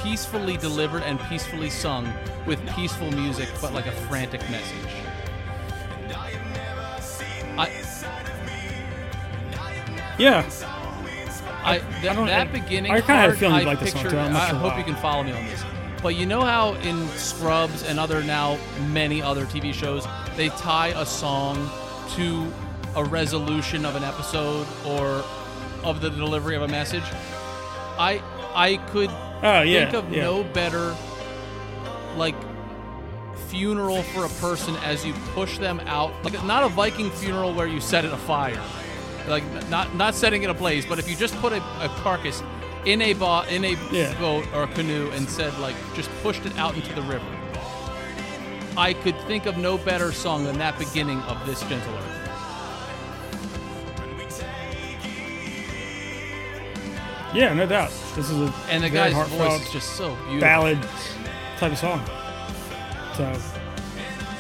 [0.03, 2.12] peacefully delivered and peacefully sung
[2.46, 4.90] with peaceful music, but like a frantic message.
[7.59, 7.70] I
[10.18, 10.48] yeah.
[11.64, 14.03] I, that, don't- that I- beginning I kinda had a feeling I like this song,
[14.03, 14.36] pictured, too.
[14.36, 14.78] I sure hope why.
[14.78, 15.62] you can follow me on this.
[16.03, 20.05] But you know how in Scrubs and other now many other TV shows
[20.36, 21.70] they tie a song
[22.16, 22.53] to
[22.96, 25.24] a resolution of an episode or
[25.84, 27.05] of the delivery of a message.
[27.98, 28.20] I
[28.55, 29.11] I could
[29.43, 29.90] Oh yeah.
[29.90, 30.22] think of yeah.
[30.24, 30.95] no better
[32.16, 32.34] like
[33.49, 37.66] funeral for a person as you push them out like not a viking funeral where
[37.66, 38.61] you set it afire
[39.28, 42.43] like not not setting it ablaze but if you just put a, a carcass
[42.86, 44.18] in a bo- in a Yeah.
[44.18, 47.26] boat or a canoe and said like just pushed it out into the river
[48.76, 52.11] i could think of no better song than that beginning of this gentle earth
[57.35, 57.91] Yeah, no doubt.
[58.14, 60.78] This is a and the very guy's heartfelt voice is just so beautiful ballad
[61.57, 62.05] type of song.
[63.16, 63.41] So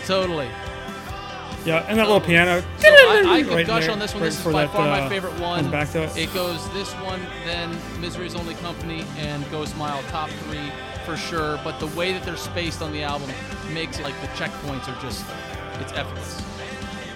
[0.06, 0.48] Totally.
[1.64, 2.62] yeah, and that little piano.
[2.78, 4.22] So I, I could right gush there, on this one.
[4.22, 5.70] right This is by that, far my uh, favorite one.
[5.70, 6.16] back to it.
[6.16, 10.70] It goes this one, then Misery's Only Company, and Ghost Mile top three
[11.06, 11.60] for sure.
[11.64, 13.30] But the way that they're spaced on the album
[13.72, 15.24] makes it like the checkpoints are just
[15.80, 16.42] it's effortless.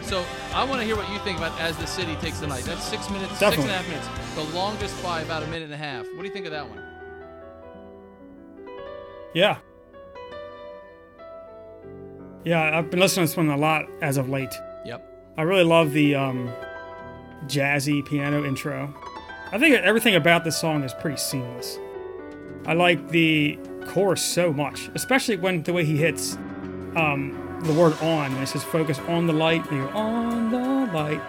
[0.06, 2.62] So I want to hear what you think about As the City Takes the Night.
[2.62, 3.72] That's six minutes, six and Definitely.
[3.72, 4.08] a half minutes.
[4.36, 6.06] The longest by about a minute and a half.
[6.06, 6.80] What do you think of that one?
[9.34, 9.58] Yeah.
[12.44, 14.54] Yeah, I've been listening to this one a lot as of late.
[14.84, 15.34] Yep.
[15.36, 16.52] I really love the um,
[17.46, 18.94] jazzy piano intro.
[19.50, 21.80] I think everything about this song is pretty seamless.
[22.64, 26.36] I like the chorus so much, especially when the way he hits
[26.94, 30.50] um, the word on and it says focus on the light and you go on
[30.50, 31.20] the light.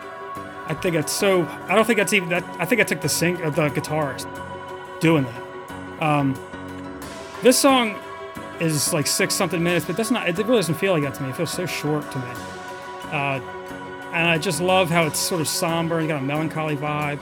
[0.67, 1.43] I think it's so.
[1.67, 2.43] I don't think that's even that.
[2.59, 4.27] I think that's like the sing of the guitarist
[4.99, 6.03] doing that.
[6.03, 6.33] Um,
[7.41, 7.95] this song
[8.59, 10.27] is like six something minutes, but that's not.
[10.27, 11.29] It really doesn't feel like that to me.
[11.29, 12.25] It feels so short to me.
[13.11, 13.39] Uh,
[14.13, 17.19] and I just love how it's sort of somber and got a melancholy vibe.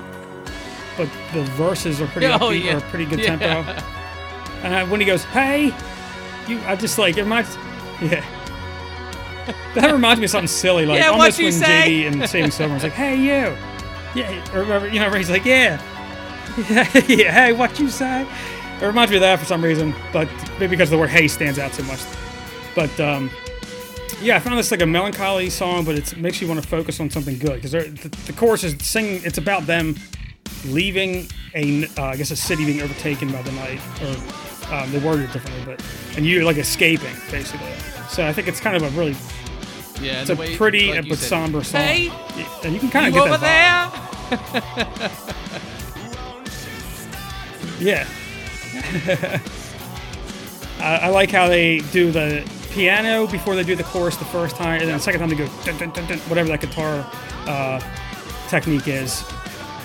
[0.97, 2.77] But the verses are pretty Oh, upbeat yeah.
[2.77, 3.35] or pretty good Yeah.
[3.37, 3.71] tempo.
[4.63, 5.65] And I, when he goes, "Hey,"
[6.47, 7.55] you, I just like it reminds,
[8.01, 8.25] yeah.
[9.75, 12.05] That reminds me of something silly, like Yeah, almost you when say?
[12.05, 13.55] JD and Saving Silverman's like, "Hey, you,"
[14.15, 15.81] yeah, or remember, you know, where he's like, "Yeah,
[16.69, 18.25] yeah, yeah, hey, what you say?"
[18.81, 20.29] It reminds me of that for some reason, but
[20.59, 21.99] maybe because the word "hey" stands out so much.
[22.73, 23.29] But um,
[24.21, 26.99] yeah, I found this like a melancholy song, but it makes you want to focus
[26.99, 29.21] on something good because the, the chorus is singing.
[29.23, 29.95] It's about them
[30.65, 34.99] leaving a, uh, I guess, a city being overtaken by the night, or um, they
[34.99, 35.83] worded it differently, but
[36.17, 37.71] and you're like escaping basically.
[38.09, 39.15] So I think it's kind of a really,
[40.01, 40.21] Yeah.
[40.21, 43.37] it's a pretty but somber song, Hey, Yeah, and you can kind of get over
[43.37, 45.11] that.
[47.79, 48.07] Yeah.
[50.79, 54.55] I, I like how they do the piano before they do the chorus the first
[54.55, 57.05] time, and then the second time they go dun, dun, dun, dun, whatever that guitar
[57.47, 57.79] uh,
[58.49, 59.23] technique is.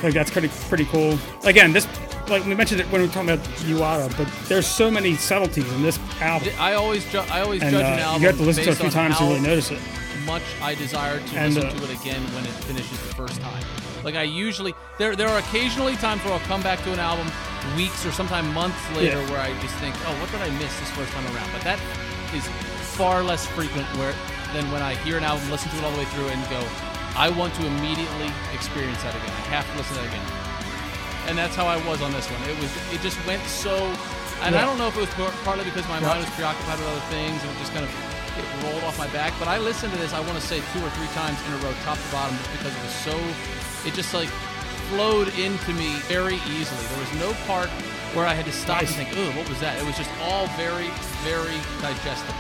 [0.03, 1.19] Like that's pretty pretty cool.
[1.45, 1.87] Again, this
[2.31, 5.71] like we mentioned it when we were talking about Uada, but there's so many subtleties
[5.73, 8.37] in this album, I always, ju- I always and judge an uh, album you have
[8.39, 9.81] to listen to it a few times to really notice it.
[10.27, 13.41] much I desire to And, listen uh, to it again when it finishes the first
[13.41, 13.65] time.
[14.05, 17.27] Like I usually, there there are occasionally times where I'll come back to an album
[17.77, 19.31] weeks or sometimes months later Yeah.
[19.31, 21.51] where I just think, oh, what did I miss this first time around?
[21.53, 21.79] But that
[22.35, 22.47] is
[22.97, 24.15] far less frequent where
[24.55, 26.65] than when I hear an album, listen to it all the way through, and go,
[27.15, 29.29] I want to immediately experience that again.
[29.31, 30.27] I have to listen to that again.
[31.31, 32.43] And that's how I was on this one.
[32.51, 33.71] It was, it just went so,
[34.43, 35.15] and I don't know if it was
[35.47, 36.09] partly because my Yeah.
[36.11, 37.93] mind was preoccupied with other things and it just kind of
[38.35, 39.33] it rolled off my back.
[39.39, 41.59] But I listened to this, I want to say two or three times in a
[41.63, 43.15] row, top to bottom, just because it was so,
[43.87, 44.29] it just like
[44.91, 46.83] flowed into me very easily.
[46.91, 47.71] There was no part
[48.15, 48.97] where I had to stop Nice.
[48.99, 50.91] and think, "Ooh, what was that?" It was just all very,
[51.23, 52.35] very digestible.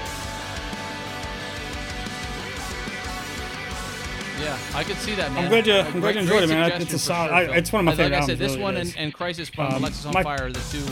[4.41, 5.49] Yeah, I could see that, man.
[5.51, 6.73] glad you- I'm glad you enjoyed it, man.
[6.81, 8.63] It's a solid- sure, I- it's one of my Like favorite I said, this really
[8.63, 10.83] one and, and Crisis from Um, Alexis on my- Fire are the two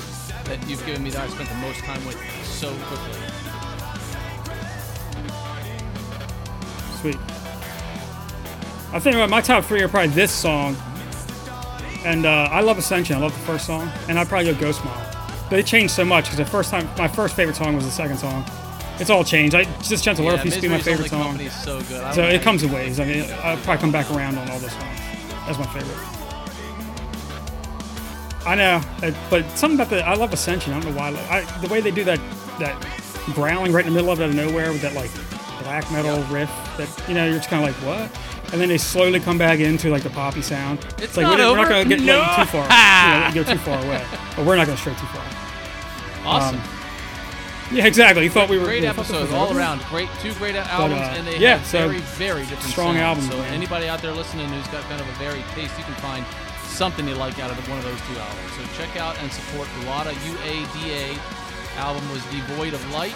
[0.44, 3.20] that you've given me that I spent the most time with so quickly.
[7.00, 7.16] Sweet.
[8.92, 10.76] I think my top three are probably this song,
[12.04, 13.16] and uh, I love Ascension.
[13.16, 14.80] I love the first song, and I'd probably go Ghost.
[15.50, 17.90] But it changed so much because the first time, my first favorite song was the
[17.90, 18.44] second song.
[19.00, 19.54] It's all changed.
[19.54, 21.38] I just Gentle Yeah, Earth used to be my favorite song.
[21.50, 21.80] So.
[21.80, 22.98] So it comes in waves.
[23.00, 25.00] I mean, I'll probably come back around on all the songs.
[25.46, 25.96] That's my favorite.
[28.46, 30.72] I know, uh, but something about the I love Ascension.
[30.72, 31.08] I don't know why.
[31.30, 32.18] I, the way they do that
[32.58, 32.74] that
[33.34, 35.10] growling right in the middle of it out of nowhere with that like
[35.62, 36.32] black metal Yeah.
[36.32, 36.50] riff.
[36.78, 38.10] That you know you're just kind of like what,
[38.52, 40.78] and then they slowly come back into like the poppy sound.
[40.98, 42.20] It's like not we're, we're not gonna get No.
[42.36, 42.62] too far.
[43.34, 45.24] you know, go too far away, but we're not gonna stray too far.
[46.24, 46.56] Awesome.
[46.56, 46.62] Um,
[47.70, 48.24] Yeah, exactly.
[48.24, 49.82] You thought we were great we episodes all around.
[49.90, 53.20] Great, two great albums, uh, and they yeah, have so very, very different strong sounds.
[53.24, 53.52] albums, So man.
[53.52, 56.24] anybody out there listening who's got kind of a varied taste, you can find
[56.64, 58.52] something you like out of one of those two albums.
[58.56, 61.18] So check out and support Ulada UADA
[61.76, 63.14] album was Devoid of Light,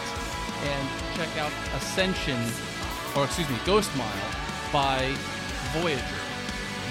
[0.64, 2.38] and check out Ascension,
[3.16, 4.28] or excuse me, Ghost Mile
[4.72, 5.14] by
[5.72, 6.20] Voyager.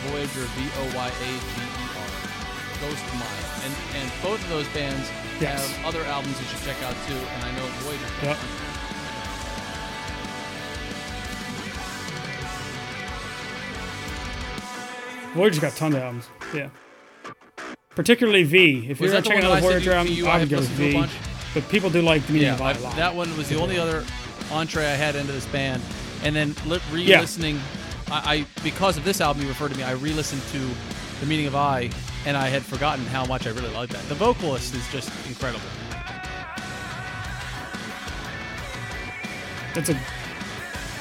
[0.09, 2.09] Voyager, V O Y A G E R.
[2.89, 5.11] Ghost Mile, and and both of those bands
[5.41, 5.75] Yes.
[5.77, 7.13] have other albums you should check out too.
[7.15, 8.05] And I know Voyager.
[8.23, 8.37] Yep.
[15.33, 16.29] Voyager's got tons of albums.
[16.53, 16.69] Yeah.
[17.91, 18.87] Particularly V.
[18.89, 20.97] If Was you're the checking out the Voyager album, I would go with listened to
[20.99, 21.13] a V.
[21.53, 22.95] But people do like the meaning Yeah, of I, a lot.
[22.95, 24.05] that one was the only other
[24.51, 25.81] entree I had into this band,
[26.23, 27.59] and then li- re-listening.
[28.09, 31.47] I, I because of this album you referred to me, I re-listened to the meaning
[31.47, 31.89] of I,
[32.25, 34.03] and I had forgotten how much I really liked that.
[34.09, 35.65] The vocalist is just incredible.
[39.73, 39.93] That's a.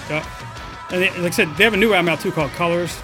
[0.08, 0.86] Yeah.
[0.92, 2.96] And they, like I said, they have a new album out too called Colors.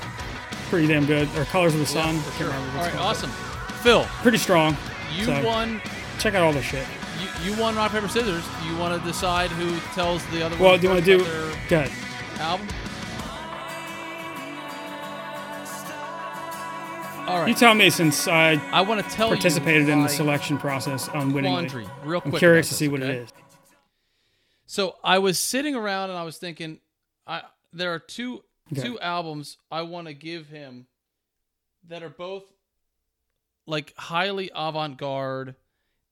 [0.71, 1.29] Pretty damn good.
[1.37, 2.19] Or Colors of the Sun.
[2.21, 2.47] for sure.
[2.49, 3.77] remember All what right, it's called, awesome.
[3.83, 4.77] Phil, Pretty strong.
[5.15, 5.81] you So- won.
[6.19, 6.87] Check out all this shit.
[7.21, 8.43] You, you won rock paper scissors.
[8.67, 11.19] You want to decide who tells the other Well, one Well, do you want to
[11.19, 11.25] do?
[11.25, 11.91] first about Good.
[12.39, 12.69] their album?
[17.27, 17.49] All right.
[17.49, 21.09] You tell me since I I want to tell participated you in the selection process
[21.13, 21.69] unwittingly.
[21.69, 22.35] quandary real quick.
[22.35, 23.13] I'm curious to see what okay?
[23.17, 23.33] it is.
[24.67, 26.81] So I was sitting around and I was thinking,
[27.27, 28.83] I there are two Okay.
[28.83, 30.87] two albums I want to give him
[31.87, 32.43] that are both
[33.65, 35.55] like highly avant-garde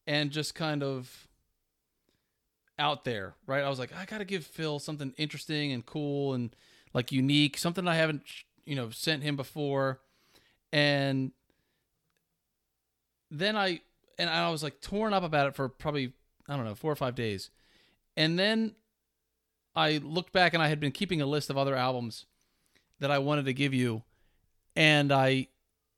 [0.06, 1.26] and just kind of
[2.78, 3.64] out there, right?
[3.64, 6.54] I was like, I got to give Phil something interesting and cool and
[6.92, 8.22] like unique, something I haven't,
[8.64, 10.00] you know, sent him before.
[10.74, 11.30] And
[13.30, 13.80] then I
[14.18, 16.12] and I was like torn up about it for probably
[16.48, 17.50] I don't know, 4 or 5 days.
[18.16, 18.74] And then
[19.76, 22.26] I looked back and I had been keeping a list of other albums
[22.98, 24.02] that I wanted to give you
[24.74, 25.48] and I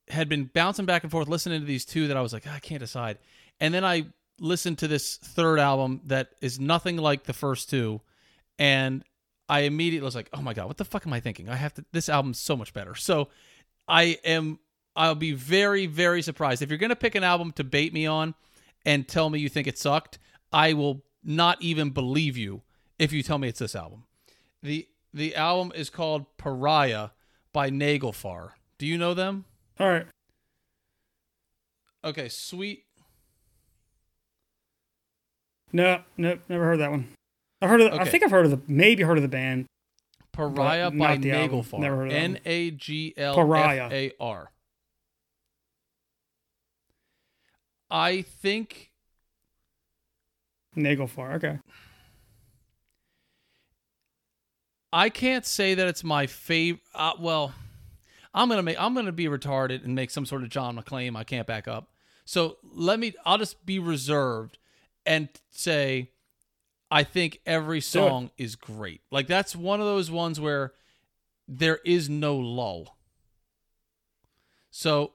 [0.09, 2.55] had been bouncing back and forth listening to these two that I was like, ah,
[2.55, 3.19] I can't decide.
[3.61, 4.07] And then I
[4.39, 8.03] listened to this third album that is nothing like the first two,
[8.59, 9.03] and
[9.49, 11.49] I immediately was like, Oh my god, what the fuck am I thinking?
[11.49, 11.85] I have to.
[11.93, 12.95] This album's so much better.
[12.95, 13.29] So
[13.89, 14.59] I am.
[14.97, 18.35] I'll be very, very surprised if you're gonna pick an album to bait me on
[18.85, 20.19] and tell me you think it sucked.
[20.53, 22.63] I will not even believe you
[22.99, 24.05] if you tell me it's this album.
[24.63, 27.11] the The album is called Pariah
[27.53, 28.51] by Naglfar.
[28.79, 29.45] Do you know them?
[29.79, 30.07] All right.
[32.05, 32.85] Okay, sweet.
[35.73, 37.09] No, no, never heard that one.
[37.61, 37.93] I've heard of.
[37.93, 38.61] The, I think I've heard of the.
[38.67, 39.67] Maybe heard of the band.
[40.33, 41.17] Pariah by.
[41.17, 41.81] Naglfar.
[41.81, 42.13] Never heard of.
[42.13, 43.35] N A G L.
[43.39, 44.51] F A R.
[47.91, 48.91] I think
[50.75, 51.35] Nagel Naglfar.
[51.37, 51.59] Okay.
[54.93, 56.83] I can't say that it's my favorite.
[56.95, 57.55] Uh, well,
[58.35, 58.81] I'm gonna make.
[58.81, 61.17] I'm gonna be retarded and make some sort of John McClane.
[61.17, 61.91] I can't back up.
[62.25, 63.15] So let me.
[63.25, 64.59] I'll just be reserved
[65.05, 66.11] and say,
[66.91, 69.01] I think every song is great.
[69.11, 70.73] Like that's one of those ones where
[71.49, 72.97] there is no lull.
[74.71, 75.13] So.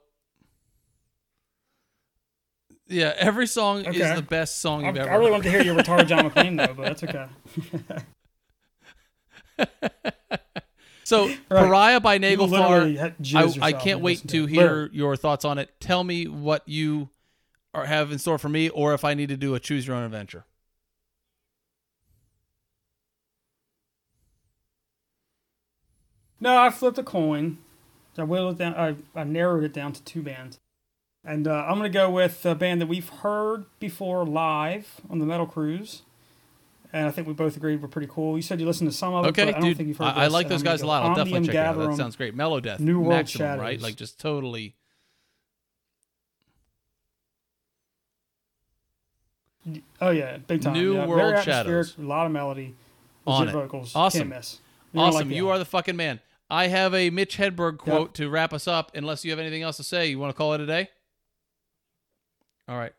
[2.91, 5.09] Yeah, every song is the best song you've ever.
[5.09, 5.31] I really heard.
[5.31, 7.27] wanted to hear your retarded John McClane though, but that's okay.
[11.03, 12.97] So, Pariah by Naglfar.
[13.35, 14.89] I, I can't wait to hear Literally.
[14.93, 15.69] your thoughts on it.
[15.81, 17.09] Tell me what you
[17.73, 19.97] are, have in store for me, or if I need to do a choose your
[19.97, 20.45] own adventure.
[26.39, 27.57] No, I flipped a coin.
[28.17, 28.75] I whittled it down.
[28.75, 30.59] I, I narrowed it down to two bands,
[31.23, 35.25] and uh, I'm gonna go with a band that we've heard before live on the
[35.25, 36.01] Metal Cruise,
[36.91, 38.35] and I think we both agreed were pretty cool.
[38.35, 39.29] You said you listened to some of them.
[39.29, 39.77] Okay, but I don't dude.
[39.77, 40.05] think you've heard.
[40.05, 41.03] I, I like those guys a lot.
[41.03, 41.77] I'll definitely check it out.
[41.77, 42.35] That sounds great.
[42.35, 43.79] Melodeath, New World maximum, right?
[43.79, 44.75] Like just totally.
[50.01, 50.73] Oh yeah, big time.
[50.73, 51.95] New yeah, World very Shadows.
[51.97, 52.73] A lot of melody,
[53.27, 53.51] On it.
[53.51, 53.95] vocals.
[53.95, 54.21] Awesome.
[54.21, 54.59] Can't miss.
[54.91, 55.29] You're Awesome.
[55.29, 56.19] like you are the fucking man.
[56.49, 58.91] I have a Mitch Hedberg quote to wrap us up.
[58.95, 60.89] Unless you have anything else to say, you want to call it a day?
[62.71, 62.93] All right.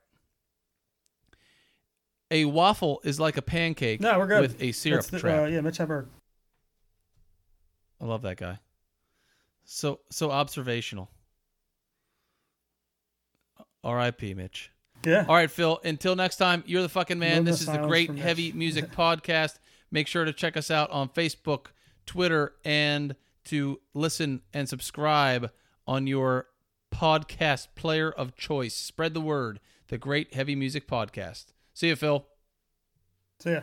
[2.31, 4.43] A waffle is like a pancake No, we're good.
[4.43, 5.45] with a syrup That's the- trap.
[5.45, 6.09] Uh, yeah, Mitch Hedberg.
[8.01, 8.59] I love that guy.
[9.65, 11.09] So so observational.
[13.85, 14.35] R.I.P.
[14.35, 14.71] Mitch.
[15.05, 15.25] Yeah.
[15.29, 15.81] All right, Phil.
[15.85, 17.31] Until next time, you're the fucking man.
[17.39, 18.11] Moment this of is the Great.
[18.17, 19.59] Heavy Music Podcast.
[19.91, 21.67] Make sure to check us out on Facebook,
[22.07, 23.17] Twitter, and
[23.47, 25.51] to listen and subscribe
[25.87, 26.47] on your
[27.03, 28.75] podcast player of choice.
[28.75, 29.59] Spread the word.
[29.89, 31.47] The Great Heavy Music Podcast.
[31.75, 32.25] See you, Phil.
[33.41, 33.63] See yeah.